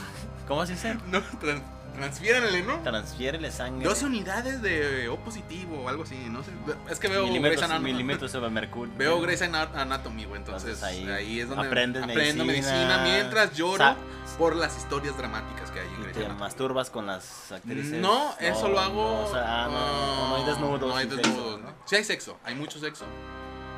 [0.48, 0.96] ¿Cómo así dice?
[1.08, 1.62] no, trans,
[1.98, 2.78] Transfiérenle, ¿no?
[2.84, 3.84] Transfiérele sangre.
[3.88, 6.52] 12 unidades de O positivo o algo así, no sé.
[6.90, 7.92] Es que veo Grey's milímetros, Anatomy.
[7.92, 8.94] milímetros sobre mercurio.
[8.98, 10.40] Veo Grey's Ana- Anatomy, güey.
[10.40, 13.02] Entonces, Entonces, ahí, ahí es donde aprendes aprendo medicina, medicina.
[13.04, 13.96] mientras lloro Sa-
[14.38, 16.40] por las historias dramáticas que hay en Grey's te Anatomy.
[16.40, 18.00] masturbas con las actrices.
[18.00, 19.04] No, eso lo hago.
[19.04, 20.80] No, o sea, ah, no, no hay desnudos.
[20.82, 21.62] No hay y sexo, desnudos.
[21.62, 21.74] ¿no?
[21.86, 23.06] Sí hay sexo, hay mucho sexo.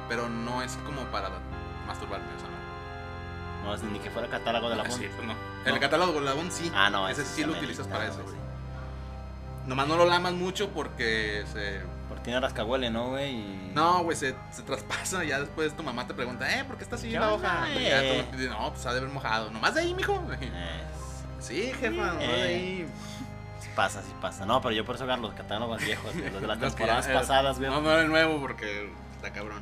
[0.10, 1.30] Pero no es como para
[1.88, 2.59] masturbarme, o sea, no.
[3.70, 5.36] No, es ni que fuera catálogo de la Ah, sí, pues no.
[5.66, 6.72] El catálogo de la Bond sí.
[6.74, 8.36] Ah, no, ese sí lo utilizas para eso, güey.
[9.68, 11.82] Nomás no lo lamas mucho porque se.
[12.08, 13.36] Porque tiene rascahuele, ¿no, güey?
[13.36, 15.24] Y- No, güey, se, se traspasa.
[15.24, 16.64] Ya después tu mamá te pregunta, ¿eh?
[16.64, 17.68] ¿Por qué está así ¿Qué la hoja?
[17.72, 18.26] eh?
[18.32, 19.52] Ya tú no, pues ha de haber mojado.
[19.52, 20.20] ¿Nomás de ahí, mijo?
[20.42, 20.84] Eh,
[21.40, 22.56] Sí, jefa, nomás de Eh.
[22.56, 22.88] ahí.
[23.60, 24.46] sí pasa, sí pasa.
[24.48, 27.60] No, pero yo por eso agarro los catálogos viejos, los de las temporadas eh, pasadas,
[27.60, 27.70] güey.
[27.70, 29.62] No, no el nuevo porque está cabrón.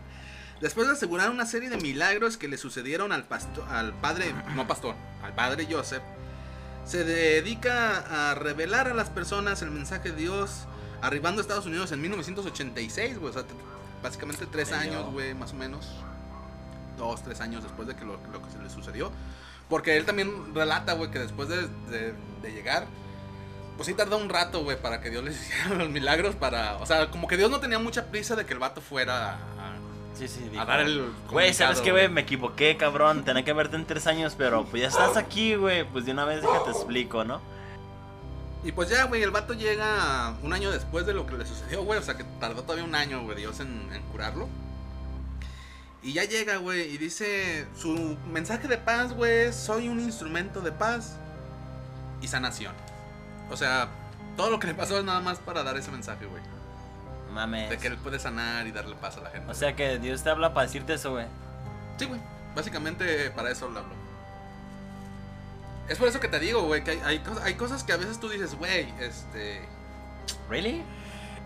[0.61, 4.67] Después de asegurar una serie de milagros que le sucedieron al pastor, al padre, no
[4.67, 6.01] pastor, al padre Joseph,
[6.85, 10.65] se dedica a revelar a las personas el mensaje de Dios,
[11.01, 13.43] arribando a Estados Unidos en 1986, güey, o sea,
[14.01, 15.87] básicamente tres años, güey, más o menos,
[16.97, 19.11] dos, tres años después de que lo, lo que se le sucedió,
[19.69, 22.87] porque él también relata, güey, que después de, de- de llegar,
[23.75, 26.85] pues sí tardó un rato, güey, para que Dios les hiciera los milagros, para, o
[26.87, 29.77] sea, como que Dios no tenía mucha prisa de que el vato fuera a-
[30.17, 32.10] Sí, sí, a dar el Güey, ¿sabes qué, güey?
[32.10, 33.23] Me equivoqué, cabrón.
[33.23, 35.84] Tenía que verte en tres años, pero pues ya estás aquí, güey.
[35.84, 37.39] Pues de una vez déjate explico, ¿no?
[38.63, 41.84] Y pues ya, güey, el vato llega un año después de lo que le sucedió,
[41.84, 41.99] güey.
[41.99, 44.49] O sea, que tardó todavía un año, güey, Dios en, en curarlo.
[46.01, 50.71] Y ya llega, güey, y dice su mensaje de paz, güey, soy un instrumento de
[50.71, 51.17] paz
[52.21, 52.73] y sanación.
[53.49, 53.89] O sea,
[54.36, 56.41] todo lo que le pasó es nada más para dar ese mensaje, güey.
[57.38, 57.69] Mames.
[57.69, 59.50] De que él puede sanar y darle paz a la gente.
[59.50, 61.26] O sea que Dios te habla para decirte eso, güey.
[61.97, 62.19] Sí, güey.
[62.56, 63.93] Básicamente para eso lo hablo.
[65.88, 68.28] Es por eso que te digo, güey, que hay, hay cosas que a veces tú
[68.28, 69.62] dices, güey, este...
[70.50, 70.84] ¿Really?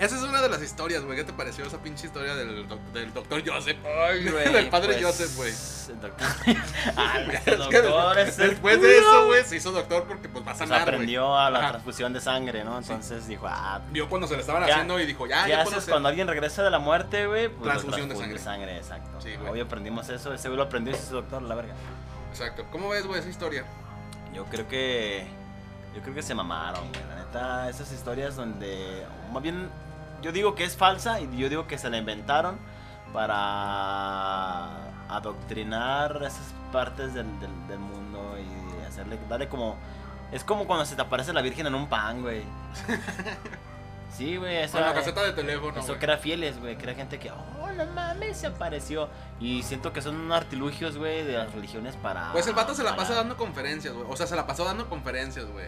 [0.01, 1.15] Esa es una de las historias, güey.
[1.15, 3.77] ¿Qué te pareció esa pinche historia del, doc- del doctor Joseph?
[3.85, 5.53] Ay, del padre pues, Joseph, güey.
[5.89, 6.27] El doctor.
[6.97, 10.51] ah, que doctor es el después de eso, güey, se hizo doctor porque pues va
[10.53, 10.93] a Pues sanar, güey.
[10.95, 11.69] aprendió a la Ajá.
[11.73, 12.79] transfusión de sangre, ¿no?
[12.79, 15.51] Entonces dijo, ah, Vio cuando se le estaban ¿Qué ha- haciendo y dijo, ya, ¿qué
[15.51, 17.49] ya haces cuando alguien regresa de la muerte, güey?
[17.49, 18.77] Pues Transfusión de transfunde sangre.
[18.77, 19.21] exacto.
[19.21, 19.51] Sí, güey.
[19.51, 21.73] Hoy aprendimos eso, ese güey lo aprendió y se hizo doctor, la verga.
[22.31, 22.65] Exacto.
[22.71, 23.65] ¿Cómo ves, güey, esa historia?
[24.33, 25.27] Yo creo que.
[25.95, 27.03] Yo creo que se mamaron, güey.
[27.07, 29.05] La neta, esas historias donde.
[29.31, 29.69] Más bien,
[30.21, 32.57] yo digo que es falsa y yo digo que se la inventaron
[33.13, 34.69] para
[35.09, 39.19] adoctrinar esas partes del, del, del mundo y hacerle.
[39.29, 39.75] Darle como.
[40.31, 42.43] Es como cuando se te aparece la Virgen en un pan, güey.
[44.17, 44.73] Sí, güey, eso.
[44.77, 46.75] Con la caseta de teléfono, Eso crea fieles, güey.
[46.77, 49.07] Crea gente que, oh, no mames, se apareció.
[49.39, 52.29] Y siento que son artilugios, güey, de las religiones para.
[52.33, 54.05] Pues el vato se la para- pasa dando conferencias, güey.
[54.09, 55.67] O sea, se la pasó dando conferencias, güey.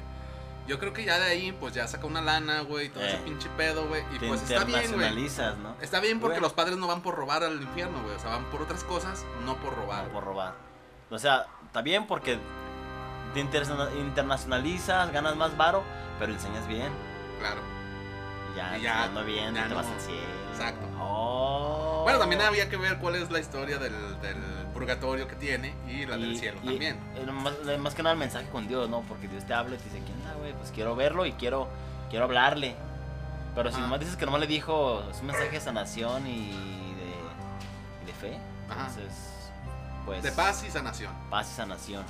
[0.67, 3.09] Yo creo que ya de ahí, pues ya saca una lana, güey, y todo Eh.
[3.09, 4.01] ese pinche pedo, güey.
[4.15, 5.27] Y pues está bien, güey.
[5.61, 5.75] ¿no?
[5.81, 6.41] Está bien porque Güey.
[6.41, 8.15] los padres no van por robar al infierno, güey.
[8.15, 10.05] O sea, van por otras cosas, no por robar.
[10.05, 10.55] No por robar.
[11.09, 12.39] O sea, está bien porque
[13.33, 15.83] te interna- internacionalizas, ganas más varo,
[16.19, 16.91] pero enseñas bien.
[17.39, 17.61] Claro.
[18.53, 19.75] Y ya, Y ya- bien, ya te no.
[19.75, 20.21] vas al cielo.
[20.51, 20.85] Exacto.
[20.99, 22.01] Oh.
[22.03, 24.37] Bueno, también había que ver cuál es la historia del, del
[24.85, 26.99] purgatorio que tiene y la del Y- cielo y- también.
[27.33, 29.01] más, más que nada el mensaje con Dios, ¿no?
[29.01, 30.53] Porque Dios te habla y te dice, ¿quién onda, güey?
[30.53, 31.67] Pues quiero verlo y quiero,
[32.09, 32.75] quiero hablarle.
[33.55, 33.83] Pero si Ajá.
[33.85, 38.13] nomás dices que nomás le dijo, es un mensaje de sanación y de, y de
[38.13, 38.37] fe.
[38.69, 38.87] Ajá.
[38.89, 39.13] Entonces,
[40.05, 40.23] pues...
[40.23, 41.13] De paz y sanación.
[41.29, 42.03] Paz y sanación.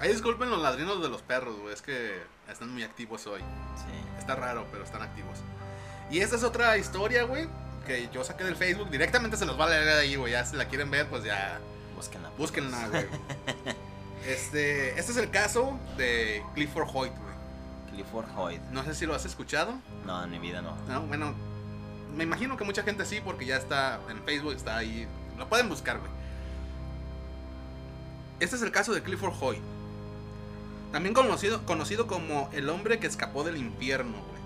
[0.00, 1.72] Ahí disculpen los ladrinos de los perros, güey.
[1.74, 3.40] Es que están muy activos hoy.
[3.40, 4.18] Sí.
[4.18, 5.38] Está raro, pero están activos.
[6.10, 7.48] Y esta es otra historia, güey.
[7.86, 8.90] Que yo saqué del Facebook.
[8.90, 10.32] Directamente se los va a leer ahí, güey.
[10.32, 11.60] Ya si la quieren ver, pues ya.
[12.00, 12.30] Búsquenla.
[12.38, 13.06] Búsquenla, güey.
[14.26, 17.30] Este, este es el caso de Clifford Hoyt, güey.
[17.92, 18.60] Clifford Hoyt.
[18.70, 19.74] No sé si lo has escuchado.
[20.06, 20.76] No, en mi vida no.
[20.88, 21.34] No, bueno,
[22.16, 25.06] me imagino que mucha gente sí, porque ya está en Facebook, está ahí.
[25.38, 26.10] Lo pueden buscar, güey.
[28.40, 29.60] Este es el caso de Clifford Hoyt.
[30.92, 34.42] También conocido, conocido como el hombre que escapó del infierno, güey.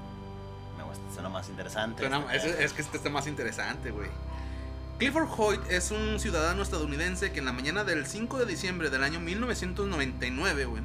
[0.77, 2.01] Me gusta, suena más interesante.
[2.01, 4.09] Suena- este es, es que este está más interesante, güey.
[4.97, 9.03] Clifford Hoyt es un ciudadano estadounidense que en la mañana del 5 de diciembre del
[9.03, 10.85] año 1999, güey,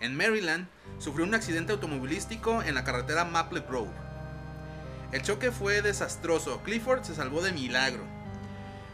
[0.00, 0.68] en Maryland,
[0.98, 3.90] sufrió un accidente automovilístico en la carretera Maple Grove.
[5.12, 6.62] El choque fue desastroso.
[6.62, 8.04] Clifford se salvó de milagro.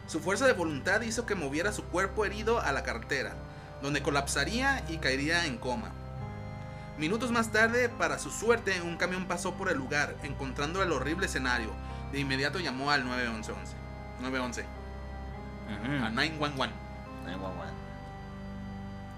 [0.07, 3.35] Su fuerza de voluntad hizo que moviera su cuerpo herido a la carretera,
[3.81, 5.93] donde colapsaría y caería en coma.
[6.97, 11.27] Minutos más tarde, para su suerte, un camión pasó por el lugar, encontrando el horrible
[11.27, 11.69] escenario.
[12.11, 13.82] De inmediato llamó al 911.
[14.23, 14.61] 911.
[14.61, 16.05] Ujú.
[16.05, 16.73] A 911.
[17.27, 17.67] Ay, guau, guau.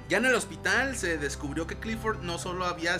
[0.10, 2.97] Ya en el hospital se descubrió que Clifford no solo había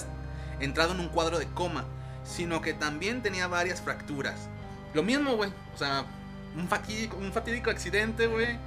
[0.60, 1.86] entrado en un cuadro de coma,
[2.24, 4.50] sino que también tenía varias fracturas.
[4.94, 5.52] Lo mismo, güey.
[5.74, 6.06] O sea,
[6.56, 8.58] un fatídico, un fatídico accidente, güey.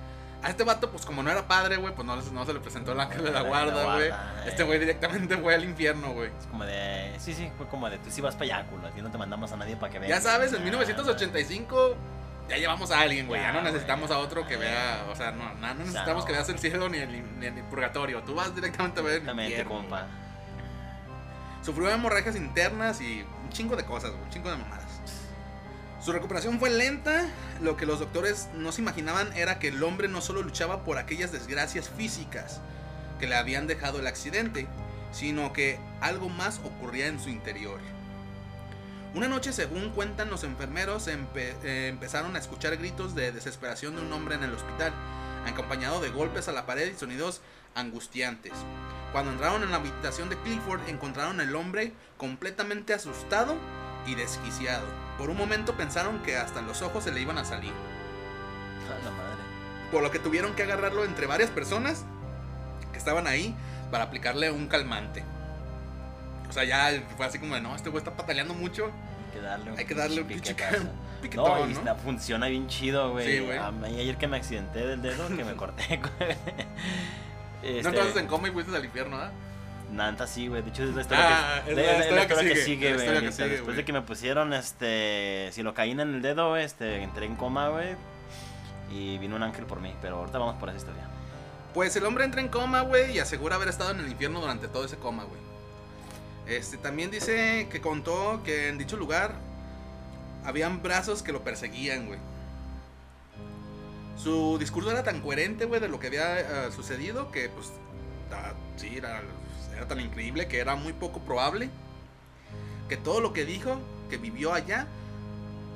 [0.40, 2.92] A este vato, pues como no era padre, güey, pues no, no se le presentó
[2.92, 4.12] el ángel de la guarda, güey.
[4.46, 4.66] Este eh.
[4.66, 6.30] güey directamente fue al infierno, güey.
[6.38, 7.16] Es como de.
[7.18, 7.98] Sí, sí, fue como de.
[7.98, 8.86] Tú sí vas para allá, culo.
[8.86, 10.10] Aquí no te mandamos a nadie para que veas.
[10.10, 11.96] Ya sabes, en Ah, 1985
[12.48, 13.40] ya llevamos a alguien, güey.
[13.40, 16.58] Ya, no necesitamos a otro que vea, o sea, no, no, necesitamos que veas el
[16.58, 18.22] cielo ni el, ni el purgatorio.
[18.22, 20.06] Tú vas directamente a ver el infierno, compa.
[21.62, 24.88] Sufrió hemorragias internas y un chingo de cosas, güey, un chingo de mamadas.
[26.00, 27.28] Su recuperación fue lenta,
[27.60, 30.96] lo que los doctores no se imaginaban era que el hombre no solo luchaba por
[30.96, 32.60] aquellas desgracias físicas
[33.18, 34.68] que le habían dejado el accidente,
[35.10, 37.80] sino que algo más ocurría en su interior.
[39.14, 44.02] Una noche, según cuentan los enfermeros, empe- eh, empezaron a escuchar gritos de desesperación de
[44.02, 44.92] un hombre en el hospital,
[45.46, 47.40] acompañado de golpes a la pared y sonidos
[47.74, 48.52] angustiantes.
[49.12, 53.56] Cuando entraron en la habitación de Clifford, encontraron al hombre completamente asustado
[54.06, 54.84] y desquiciado.
[55.16, 59.10] Por un momento pensaron que hasta los ojos se le iban a salir, A la
[59.10, 59.42] madre.
[59.90, 62.04] por lo que tuvieron que agarrarlo entre varias personas
[62.92, 63.56] que estaban ahí
[63.90, 65.24] para aplicarle un calmante.
[66.48, 69.40] O sea, ya fue así como de, no, este güey está pataleando mucho, Hay que
[69.40, 70.70] darle un hay que darle un ca-
[71.20, 73.26] piquetón, No, y funciona bien chido, güey.
[73.38, 73.58] Sí, güey.
[73.58, 76.30] A mí ayer que me accidenté del dedo, que me corté, güey.
[77.62, 79.30] Este, No entonces en coma y fuiste al infierno, ¿ah?
[79.92, 80.62] Nanta sí, güey.
[80.62, 83.20] De hecho, es la historia, Ah, que, es la historia que que sigue, güey.
[83.50, 87.96] Después de que me pusieron este silocaína en el dedo, este, entré en coma, güey.
[88.90, 89.94] Y vino un ángel por mí.
[90.02, 91.02] Pero ahorita vamos por esa historia.
[91.74, 94.68] Pues el hombre entra en coma, güey, y asegura haber estado en el infierno durante
[94.68, 95.40] todo ese coma, güey.
[96.48, 99.34] Este también dice que contó que en dicho lugar
[100.44, 102.18] habían brazos que lo perseguían, güey.
[104.16, 107.72] Su discurso era tan coherente, güey, de lo que había eh, sucedido que, pues,
[108.76, 109.22] sí, era,
[109.76, 111.70] era tan increíble que era muy poco probable
[112.88, 113.78] que todo lo que dijo,
[114.08, 114.86] que vivió allá,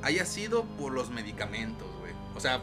[0.03, 2.13] haya sido por los medicamentos, güey.
[2.35, 2.61] O sea,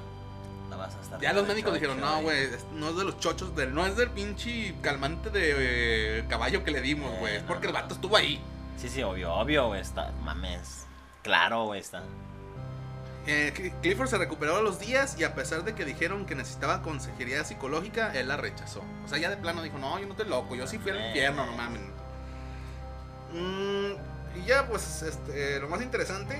[0.79, 3.55] vas a estar ya los médicos chocho, dijeron, no, güey, no es de los chochos,
[3.55, 7.33] del, no es del pinche calmante de eh, caballo que le dimos, güey.
[7.33, 8.41] Eh, es no, porque el vato estuvo ahí.
[8.77, 9.81] Sí, sí, obvio, obvio, güey.
[9.81, 10.85] Está, mames.
[11.21, 12.01] Claro, güey, está.
[13.27, 16.33] Eh, Cl- Clifford se recuperó a los días y a pesar de que dijeron que
[16.33, 18.81] necesitaba consejería psicológica, él la rechazó.
[19.05, 20.97] O sea, ya de plano dijo, no, yo no estoy loco, yo sí fui al
[20.97, 21.07] Eh.
[21.07, 21.81] infierno, no mames.
[23.33, 26.39] Mm, y ya, pues, este, lo más interesante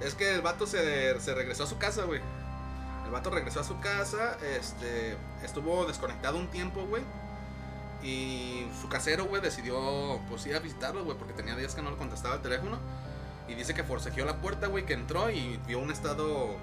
[0.00, 2.20] es que el vato se, se regresó a su casa, güey.
[3.04, 7.02] El vato regresó a su casa, este, estuvo desconectado un tiempo, güey.
[8.02, 11.90] Y su casero, güey, decidió, pues, ir a visitarlo, güey, porque tenía días que no
[11.90, 12.78] le contestaba el teléfono.
[13.48, 16.54] Y dice que forcejeó la puerta, güey, que entró y vio un estado...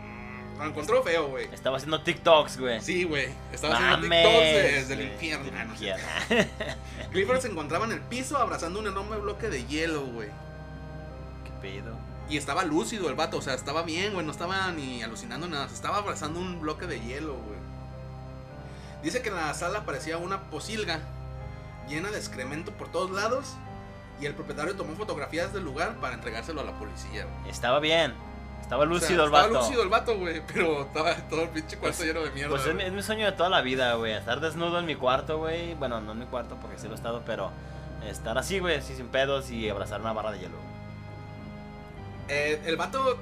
[0.00, 1.46] mm, Lo encontró feo, güey.
[1.52, 2.80] Estaba haciendo TikToks, güey.
[2.80, 3.28] Sí, güey.
[3.52, 5.44] Estaba haciendo TikToks desde el infierno.
[5.46, 6.04] del Ah, infierno.
[7.10, 10.28] Clifford se encontraba en el piso abrazando un enorme bloque de hielo, güey.
[11.44, 11.96] ¿Qué pedo?
[12.28, 15.68] Y estaba lúcido el vato, o sea, estaba bien, güey, no estaba ni alucinando nada,
[15.68, 17.58] se estaba abrazando un bloque de hielo, güey.
[19.02, 21.00] Dice que en la sala parecía una posilga
[21.88, 23.54] llena de excremento por todos lados
[24.20, 27.50] y el propietario tomó fotografías del lugar para entregárselo a la policía, güey.
[27.50, 28.14] Estaba bien.
[28.60, 29.46] Estaba O sea, lúcido el vato.
[29.46, 32.50] Estaba lúcido el vato, güey, pero estaba todo el pinche cuarto Pues- lleno de mierda.
[32.50, 32.86] Pues es mi, güey.
[32.86, 34.14] es mi sueño de toda la vida, güey.
[34.14, 35.74] Estar desnudo en mi cuarto, güey.
[35.74, 37.52] Bueno, no en mi cuarto porque sí lo he estado, pero
[38.04, 40.56] estar así, güey, así sin pedos y abrazar una barra de hielo.
[42.28, 43.18] Eh, el vato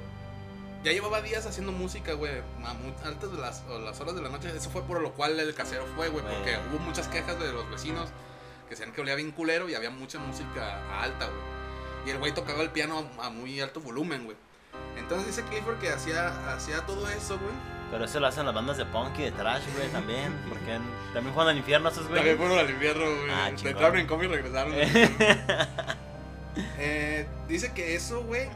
[0.83, 2.31] ya llevaba días haciendo música, güey,
[2.63, 4.51] a muy altas de las, las horas de la noche.
[4.55, 7.69] Eso fue por lo cual el casero fue, güey, porque hubo muchas quejas de los
[7.69, 8.09] vecinos
[8.65, 12.07] que decían que olía bien culero y había mucha música alta, güey.
[12.07, 14.37] Y el güey tocaba el piano a, a muy alto volumen, güey.
[14.97, 17.53] Entonces dice Clifford que hacía, hacía todo eso, güey.
[17.91, 20.33] Pero eso lo hacen las bandas de punk y de trash, güey, también.
[20.49, 20.79] Porque
[21.13, 22.15] también juegan al infierno esos, güey.
[22.15, 23.31] También fueron al invierno, güey.
[23.31, 23.49] Ah.
[23.49, 24.73] Entraron en coma y regresaron.
[26.77, 28.47] Eh, dice que eso, güey,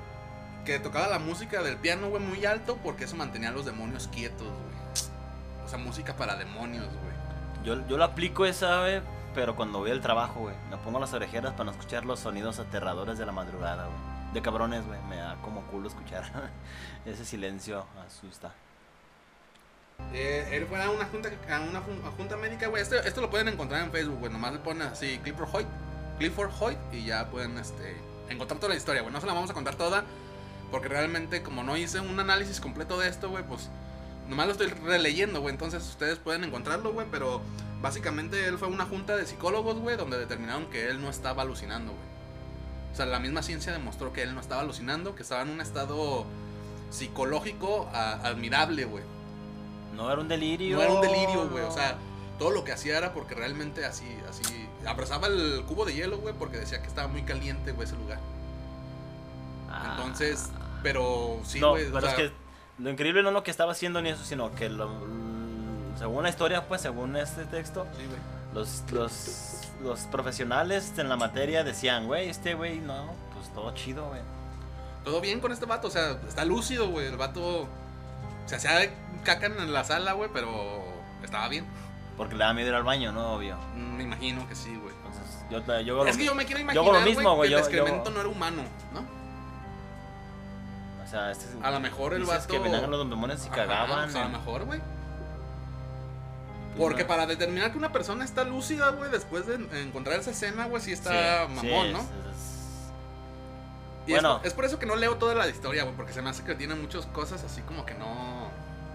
[0.69, 4.07] que tocaba la música del piano, güey, muy alto porque eso mantenía a los demonios
[4.07, 5.65] quietos, güey.
[5.65, 7.65] O sea, música para demonios, güey.
[7.65, 9.01] Yo, yo lo aplico esa, güey,
[9.33, 10.55] pero cuando voy al trabajo, güey.
[10.69, 13.97] Me pongo las orejeras para no escuchar los sonidos aterradores de la madrugada, güey.
[14.33, 15.01] De cabrones, güey.
[15.09, 16.23] Me da como culo escuchar.
[17.05, 18.53] Ese silencio asusta.
[20.13, 21.81] Eh, él fue a una junta, a una
[22.15, 22.83] junta médica, güey.
[22.83, 24.31] Esto, esto lo pueden encontrar en Facebook, güey.
[24.31, 25.67] Nomás le ponen así Clifford Hoyt,
[26.19, 27.97] Clifford Hoyt y ya pueden este,
[28.29, 29.11] encontrar toda la historia, güey.
[29.11, 30.05] No se la vamos a contar toda
[30.71, 33.69] porque realmente como no hice un análisis completo de esto, güey, pues
[34.27, 35.53] nomás lo estoy releyendo, güey.
[35.53, 37.07] Entonces ustedes pueden encontrarlo, güey.
[37.11, 37.41] Pero
[37.81, 41.41] básicamente él fue a una junta de psicólogos, güey, donde determinaron que él no estaba
[41.43, 42.03] alucinando, güey.
[42.93, 45.61] O sea, la misma ciencia demostró que él no estaba alucinando, que estaba en un
[45.61, 46.25] estado
[46.89, 49.03] psicológico a- admirable, güey.
[49.95, 50.77] No era un delirio.
[50.77, 51.63] No era un delirio, güey.
[51.63, 51.97] O sea,
[52.37, 54.43] todo lo que hacía era porque realmente así, así,
[54.85, 58.19] abrazaba el cubo de hielo, güey, porque decía que estaba muy caliente, güey, ese lugar.
[59.91, 60.49] Entonces,
[60.83, 62.31] pero sí, no, o pero es sea, que
[62.77, 65.05] lo increíble no lo que estaba haciendo ni eso, sino que lo-
[65.97, 68.03] según la historia, pues, según este texto, sí,
[68.53, 74.07] los, los, los profesionales en la materia decían, güey, este güey, no, pues todo chido,
[74.07, 74.21] güey.
[75.03, 77.07] Todo bien con este vato, o sea, está lúcido, güey.
[77.07, 77.67] El vato
[78.45, 78.79] se hacía
[79.23, 80.83] caca en la sala, güey, pero
[81.23, 81.65] estaba bien.
[82.17, 83.33] Porque le da miedo ir al baño, ¿no?
[83.35, 83.55] Obvio.
[83.75, 84.93] Mm, Me imagino que sí, güey.
[84.95, 87.55] Entonces, yo, yo, Es que yo me quiero yo hago lo imaginar, mismo, güey, que
[87.55, 88.63] el excremento no era humano,
[88.93, 89.18] ¿no?
[91.09, 92.47] O sea, este, A lo mejor el vato...
[92.47, 94.03] que venían los y cagaban.
[94.11, 94.79] pues, a lo mejor, güey.
[94.79, 100.65] Pues, Porque para determinar que una persona está lúcida, güey, después de encontrar esa escena,
[100.67, 101.99] güey, sí está Sí, mamón, sí, ¿no?
[101.99, 102.91] es- es-
[104.05, 104.39] Y es- Bueno.
[104.43, 106.53] es, por eso que no leo toda la historia, güey, porque se me hace que
[106.53, 108.51] tiene muchas cosas así como que no,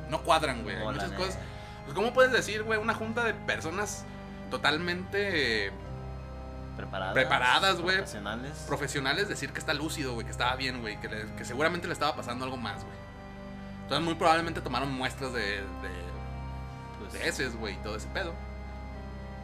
[0.08, 0.76] no cuadran, güey.
[0.84, 1.36] Muchas cosas.
[1.84, 4.04] Pues, ¿Cómo puedes decir, güey, una junta de personas
[4.52, 5.72] totalmente
[6.76, 7.14] preparadas.
[7.14, 7.96] Preparadas, güey.
[7.96, 8.64] Profesionales.
[8.66, 11.92] profesionales decir que está lúcido, güey, que estaba bien, güey, que, le- que seguramente le
[11.92, 12.96] estaba pasando algo más, güey?
[13.82, 15.64] Entonces, muy probablemente tomaron muestras de, de,
[17.00, 18.32] Pues, de heces, güey, y todo ese pedo.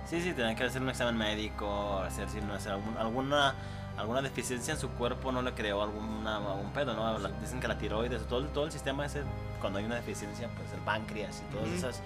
[0.07, 3.55] Sí, sí, tenían que hacer un examen médico, hacer si no hacer algún- alguna
[3.99, 7.19] alguna deficiencia en su cuerpo no le creó alguna algún pedo, ¿no?
[7.19, 9.23] La- dicen que la tiroides, todo, el- todo el sistema ese,
[9.61, 12.01] cuando hay una deficiencia, pues el páncreas y todas esas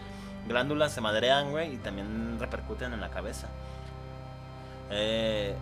[0.48, 3.46] glándulas se madrean, güey, y también repercuten en la cabeza.
[4.90, 5.54] Eh,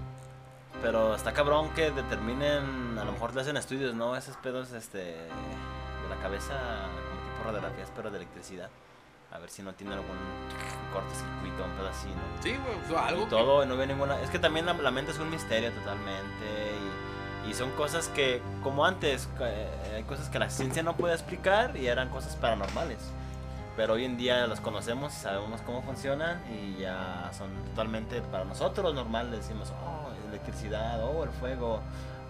[0.80, 4.16] pero está cabrón que determinen, a lo mejor le hacen estudios, ¿no?
[4.16, 8.70] Esos pedos este, de la cabeza, como tipo radiografías, pero de electricidad.
[9.30, 10.16] A ver si no tiene algún
[10.92, 12.42] cortocircuito, un pedo así, ¿no?
[12.42, 14.20] Sí, güey, o sea, algo y todo, y no veo ninguna.
[14.20, 16.74] Es que también la, la mente es un misterio totalmente.
[17.46, 21.14] Y, y son cosas que, como antes, eh, hay cosas que la ciencia no puede
[21.14, 22.98] explicar y eran cosas paranormales.
[23.76, 28.44] Pero hoy en día las conocemos y sabemos cómo funcionan y ya son totalmente para
[28.44, 29.32] nosotros normales.
[29.32, 31.80] Decimos, oh, electricidad, oh, el fuego,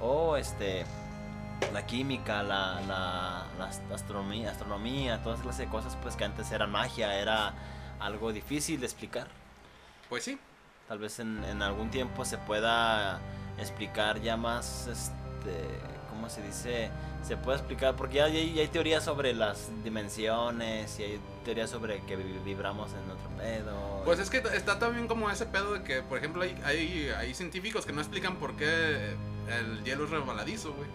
[0.00, 0.84] oh, este.
[1.72, 6.50] La química, la, la, la ast- astronomía, astronomía, todas clases de cosas pues que antes
[6.50, 7.54] eran magia, era
[8.00, 9.28] algo difícil de explicar.
[10.08, 10.40] Pues sí.
[10.88, 13.20] Tal vez en, en algún tiempo se pueda
[13.58, 15.78] explicar ya más, este,
[16.10, 16.90] ¿cómo se dice?
[17.22, 21.70] Se puede explicar, porque ya hay, ya hay teorías sobre las dimensiones y hay teorías
[21.70, 24.02] sobre que vi- vibramos en otro pedo.
[24.04, 27.34] Pues es que está también como ese pedo de que, por ejemplo, hay, hay, hay
[27.34, 29.14] científicos que no explican por qué
[29.48, 30.88] el hielo es resbaladizo, güey.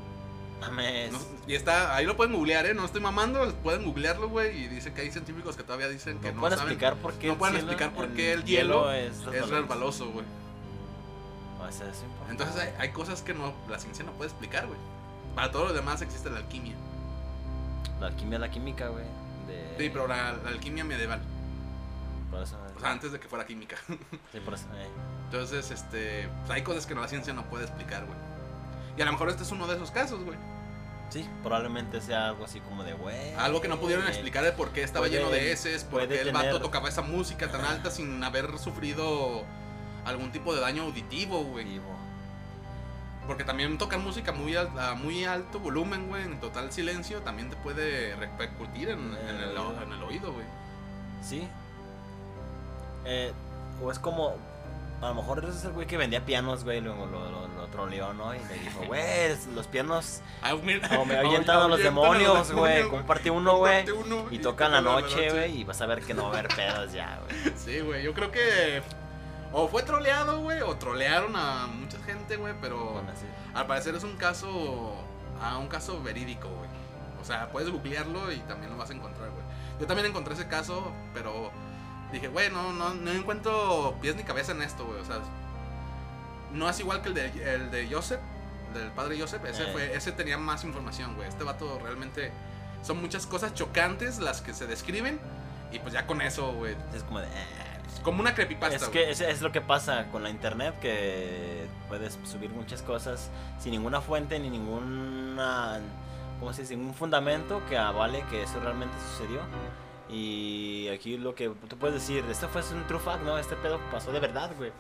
[0.61, 1.11] Mames.
[1.11, 2.73] No- y está, ahí lo pueden googlear, ¿eh?
[2.73, 4.63] No estoy mamando, pueden googlearlo, güey.
[4.63, 6.73] Y dice que hay científicos que todavía dicen que no no, pueden saben.
[6.73, 10.09] explicar por qué no el pueden cielo- explicar por qué el hielo es Es resbaloso,
[10.09, 10.25] güey.
[11.59, 12.03] O sea, es.
[12.29, 14.79] Entonces hay, hay cosas que no, la ciencia no puede explicar, güey.
[15.35, 16.73] Para todo lo demás existe la alquimia.
[17.99, 19.03] La alquimia es la química, güey.
[19.47, 19.75] De...
[19.77, 21.21] Sí, pero la, la alquimia medieval.
[22.29, 23.77] Por eso, O sea, antes de que fuera química.
[24.31, 24.87] sí, por eso, eh.
[25.25, 26.29] Entonces, este.
[26.39, 28.17] pues hay cosas que la ciencia no puede explicar, güey.
[28.97, 30.37] Y a lo mejor este es uno de esos casos, güey.
[31.09, 33.33] Sí, probablemente sea algo así como de, güey.
[33.35, 36.19] Algo que no pudieron explicar de por qué estaba puede- lleno de heces, por qué
[36.21, 39.45] el vato tener- tocaba esa música tan alta sin haber sufrido
[40.05, 41.79] algún tipo de daño auditivo, güey.
[43.28, 47.57] Porque también tocar música muy a muy alto volumen, güey, en total silencio, también te
[47.57, 49.84] puede repercutir en, en el, oído.
[49.84, 50.45] en el oído, güey.
[51.21, 51.47] Sí.
[53.05, 53.34] Eh,
[53.84, 54.36] o es como.
[54.99, 56.82] A lo mejor ese es el güey que vendía pianos, güey.
[56.82, 58.34] Lo, lo, lo, lo troleó, ¿no?
[58.34, 60.21] Y le dijo, güey, los pianos.
[60.41, 62.88] Ah, No, me ah, ahuyentado los demonios, güey.
[62.89, 63.86] Comparte uno, güey.
[63.86, 65.59] Comparte uno Y toca en la toca noche, güey.
[65.59, 67.53] Y vas a ver que no va a haber pedos ya, güey.
[67.57, 68.82] Sí, güey, yo creo que
[69.53, 73.09] o fue troleado, güey, o trolearon a mucha gente, güey, pero Bueno,
[73.53, 74.93] al parecer es un caso
[75.41, 76.69] a un caso verídico, güey.
[77.21, 79.43] O sea, puedes googlearlo y también lo vas a encontrar, güey.
[79.79, 81.51] Yo también encontré ese caso, pero
[82.11, 84.99] dije, güey, no, no, no encuentro pies ni cabeza en esto, güey.
[84.99, 85.19] O sea,
[86.53, 88.19] no es igual que el de, el de Joseph,
[88.73, 89.43] el del padre Joseph.
[89.45, 89.71] Ese, Eh.
[89.73, 91.27] fue, ese tenía más información, güey.
[91.27, 92.31] Este vato realmente
[92.81, 95.19] son muchas cosas chocantes las que se describen.
[95.71, 96.75] Y pues ya con eso, güey.
[96.93, 97.27] Es como de.
[98.03, 102.17] Como una creepypasta, Es que es, es lo que pasa con la internet, que puedes
[102.23, 103.29] subir muchas cosas
[103.59, 105.79] sin ninguna fuente ni ninguna,
[106.39, 106.75] ¿cómo se dice?
[106.75, 109.41] Ningún fundamento que avale que eso realmente sucedió.
[110.09, 113.37] Y aquí lo que tú puedes decir, esto fue un true fact, ¿no?
[113.37, 114.71] Este pedo pasó de verdad, güey.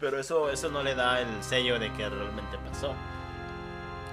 [0.00, 2.92] Pero eso, eso no le da el sello de que realmente pasó.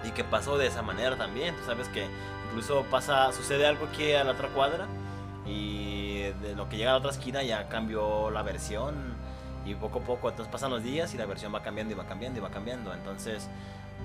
[0.04, 1.56] Y que pasó de esa manera también.
[1.56, 2.08] Tú sabes que
[2.48, 4.88] incluso pasa, sucede algo aquí a la otra cuadra
[5.46, 5.99] y
[6.34, 9.16] de lo que llega a la otra esquina ya cambió la versión
[9.66, 12.06] y poco a poco entonces pasan los días y la versión va cambiando y va
[12.06, 12.94] cambiando y va cambiando.
[12.94, 13.50] Entonces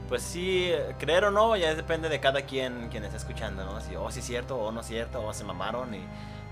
[0.08, 3.96] pues sí creer o no ya depende de cada quien quien está escuchando no si
[3.96, 6.04] o si es cierto o no es cierto o se mamaron y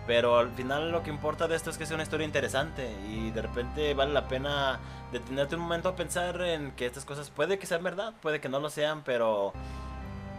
[0.06, 3.30] Pero al final lo que importa de esto es que sea una historia interesante y
[3.30, 4.80] de repente vale la pena
[5.12, 8.48] detenerte un momento a pensar en que estas cosas puede que sean verdad, puede que
[8.48, 9.52] no lo sean, pero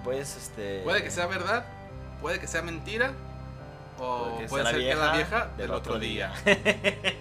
[0.04, 0.82] pues este...
[0.84, 1.66] Puede que sea verdad,
[2.22, 3.14] puede que sea mentira,
[4.00, 6.34] o puede ser la que la vieja del otro día.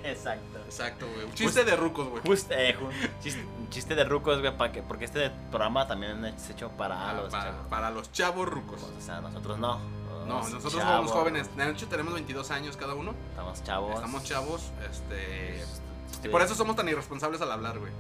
[0.05, 0.59] Exacto.
[0.65, 1.27] Exacto, güey.
[1.27, 2.23] Un chiste de rucos, güey.
[2.51, 2.77] Eh,
[3.23, 7.31] chiste, chiste de rucos, güey, que, porque este programa también es hecho para Ah, los
[7.33, 7.67] para, chavos.
[7.69, 8.83] para los chavos rucos.
[8.83, 9.79] O sea, nosotros no.
[10.27, 11.55] No, nosotros chavos, somos jóvenes.
[11.57, 13.15] De hecho, tenemos 22 años cada uno.
[13.31, 13.95] Estamos chavos.
[13.97, 14.63] Estamos chavos.
[14.91, 15.61] Este.
[15.61, 17.93] Este, Y por eso somos tan irresponsables al hablar, güey.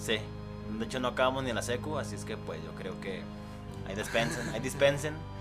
[0.00, 0.18] Sí.
[0.78, 3.22] De hecho, no acabamos ni la secu, así es que pues yo creo que
[3.86, 5.14] ahí dispensen, ahí dispensen.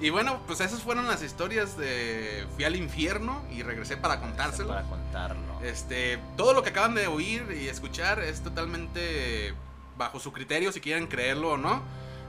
[0.00, 4.68] Y bueno, pues esas fueron las historias de Fui al infierno y regresé para contárselo.
[4.68, 5.60] Para contarlo.
[5.62, 9.54] Este, todo lo que acaban de oír y escuchar es totalmente
[9.96, 11.82] bajo su criterio, si quieren creerlo o no.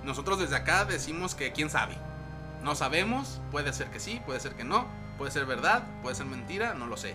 [0.03, 1.95] Nosotros desde acá decimos que quién sabe.
[2.63, 6.25] No sabemos, puede ser que sí, puede ser que no, puede ser verdad, puede ser
[6.25, 7.13] mentira, no lo sé.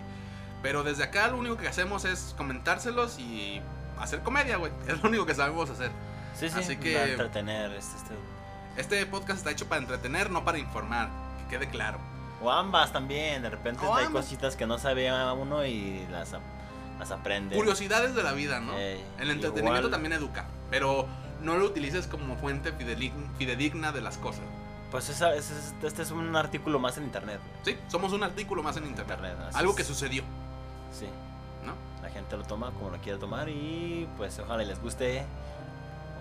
[0.63, 3.61] Pero desde acá lo único que hacemos es comentárselos y
[3.99, 4.71] hacer comedia, güey.
[4.87, 5.91] Es lo único que sabemos hacer.
[6.33, 7.71] Sí, sí, así que- entretener.
[7.71, 8.15] Este, este-
[8.77, 11.09] Este podcast está hecho para entretener, no para informar,
[11.49, 11.97] que quede claro.
[12.41, 14.25] O ambas también, de repente O hay ambas.
[14.25, 16.33] cositas que no sabía uno y las,
[16.99, 17.55] las aprende.
[17.55, 18.73] Curiosidades de la vida, ¿no?
[18.77, 21.07] Ey, El entretenimiento igual- también educa, pero
[21.41, 22.73] no lo utilices como fuente
[23.37, 24.43] fidedigna de las cosas.
[24.91, 27.39] Pues esa- ese es- este es un artículo más en internet.
[27.63, 29.35] Sí, somos un artículo más en internet.
[29.53, 29.77] Algo es.
[29.77, 30.23] que sucedió,
[30.91, 31.07] Sí.
[31.63, 31.73] ¿no?
[32.03, 35.25] La gente lo toma como lo quiere tomar y pues ojalá y les guste.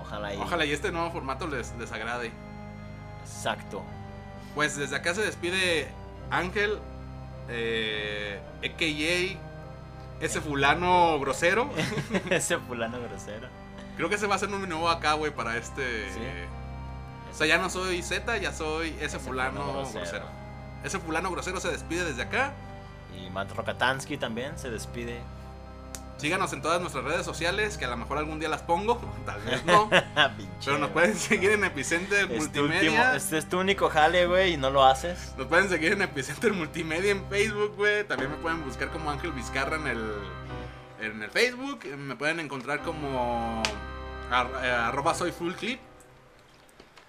[0.00, 0.38] Ojalá y...
[0.38, 2.32] Ojalá y este nuevo formato les, les agrade.
[3.24, 3.82] Exacto.
[4.54, 5.88] Pues desde acá se despide
[6.30, 6.78] Ángel,
[7.48, 8.40] eh,
[10.20, 11.70] ese fulano grosero.
[12.30, 13.48] Ese fulano grosero.
[13.96, 16.10] Creo que ese va a ser un nuevo acá, güey, para este...
[16.12, 16.20] Sí.
[17.30, 20.00] O sea, ya no soy Z, ya soy ese, Ese fulano fulano grosero.
[20.00, 20.26] grosero.
[20.84, 22.52] Ese fulano grosero se despide desde acá.
[23.16, 25.20] Y Matt Rokatansky también se despide.
[26.16, 29.40] Síganos en todas nuestras redes sociales, que a lo mejor algún día las pongo, tal
[29.42, 29.90] vez no.
[30.64, 32.90] Pero nos pueden seguir en Epicenter Es tu Multimedia.
[32.90, 35.34] último- este es tu único jale, güey, y no lo haces.
[35.36, 38.04] Nos pueden seguir en Epicenter Multimedia en Facebook, güey.
[38.04, 40.12] También me pueden buscar como Ángel Vizcarra en el,
[41.00, 41.84] en el Facebook.
[41.98, 43.62] Me pueden encontrar como
[44.30, 45.80] ar- eh, arroba soy full clip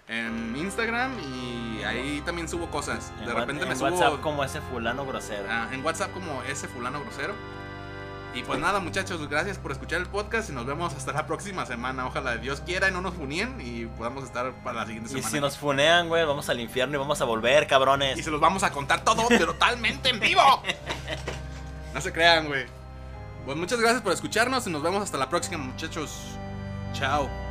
[0.07, 3.11] en Instagram y ahí también subo cosas.
[3.19, 5.45] En, De repente en me subo WhatsApp como ese fulano grosero.
[5.49, 7.33] ah, en WhatsApp como ese fulano grosero.
[8.35, 11.65] Y pues nada, muchachos, gracias por escuchar el podcast y nos vemos hasta la próxima
[11.65, 12.05] semana.
[12.05, 15.29] Ojalá Dios quiera y no nos funien y podamos estar para la siguiente y semana.
[15.29, 18.17] si nos funean, güey, vamos al infierno y vamos a volver, cabrones.
[18.17, 20.41] Y se los vamos a contar todo totalmente en vivo.
[21.93, 22.65] No se crean, güey.
[23.45, 26.37] Pues muchas gracias por escucharnos y nos vemos hasta la próxima, muchachos.
[26.91, 27.44] Chao.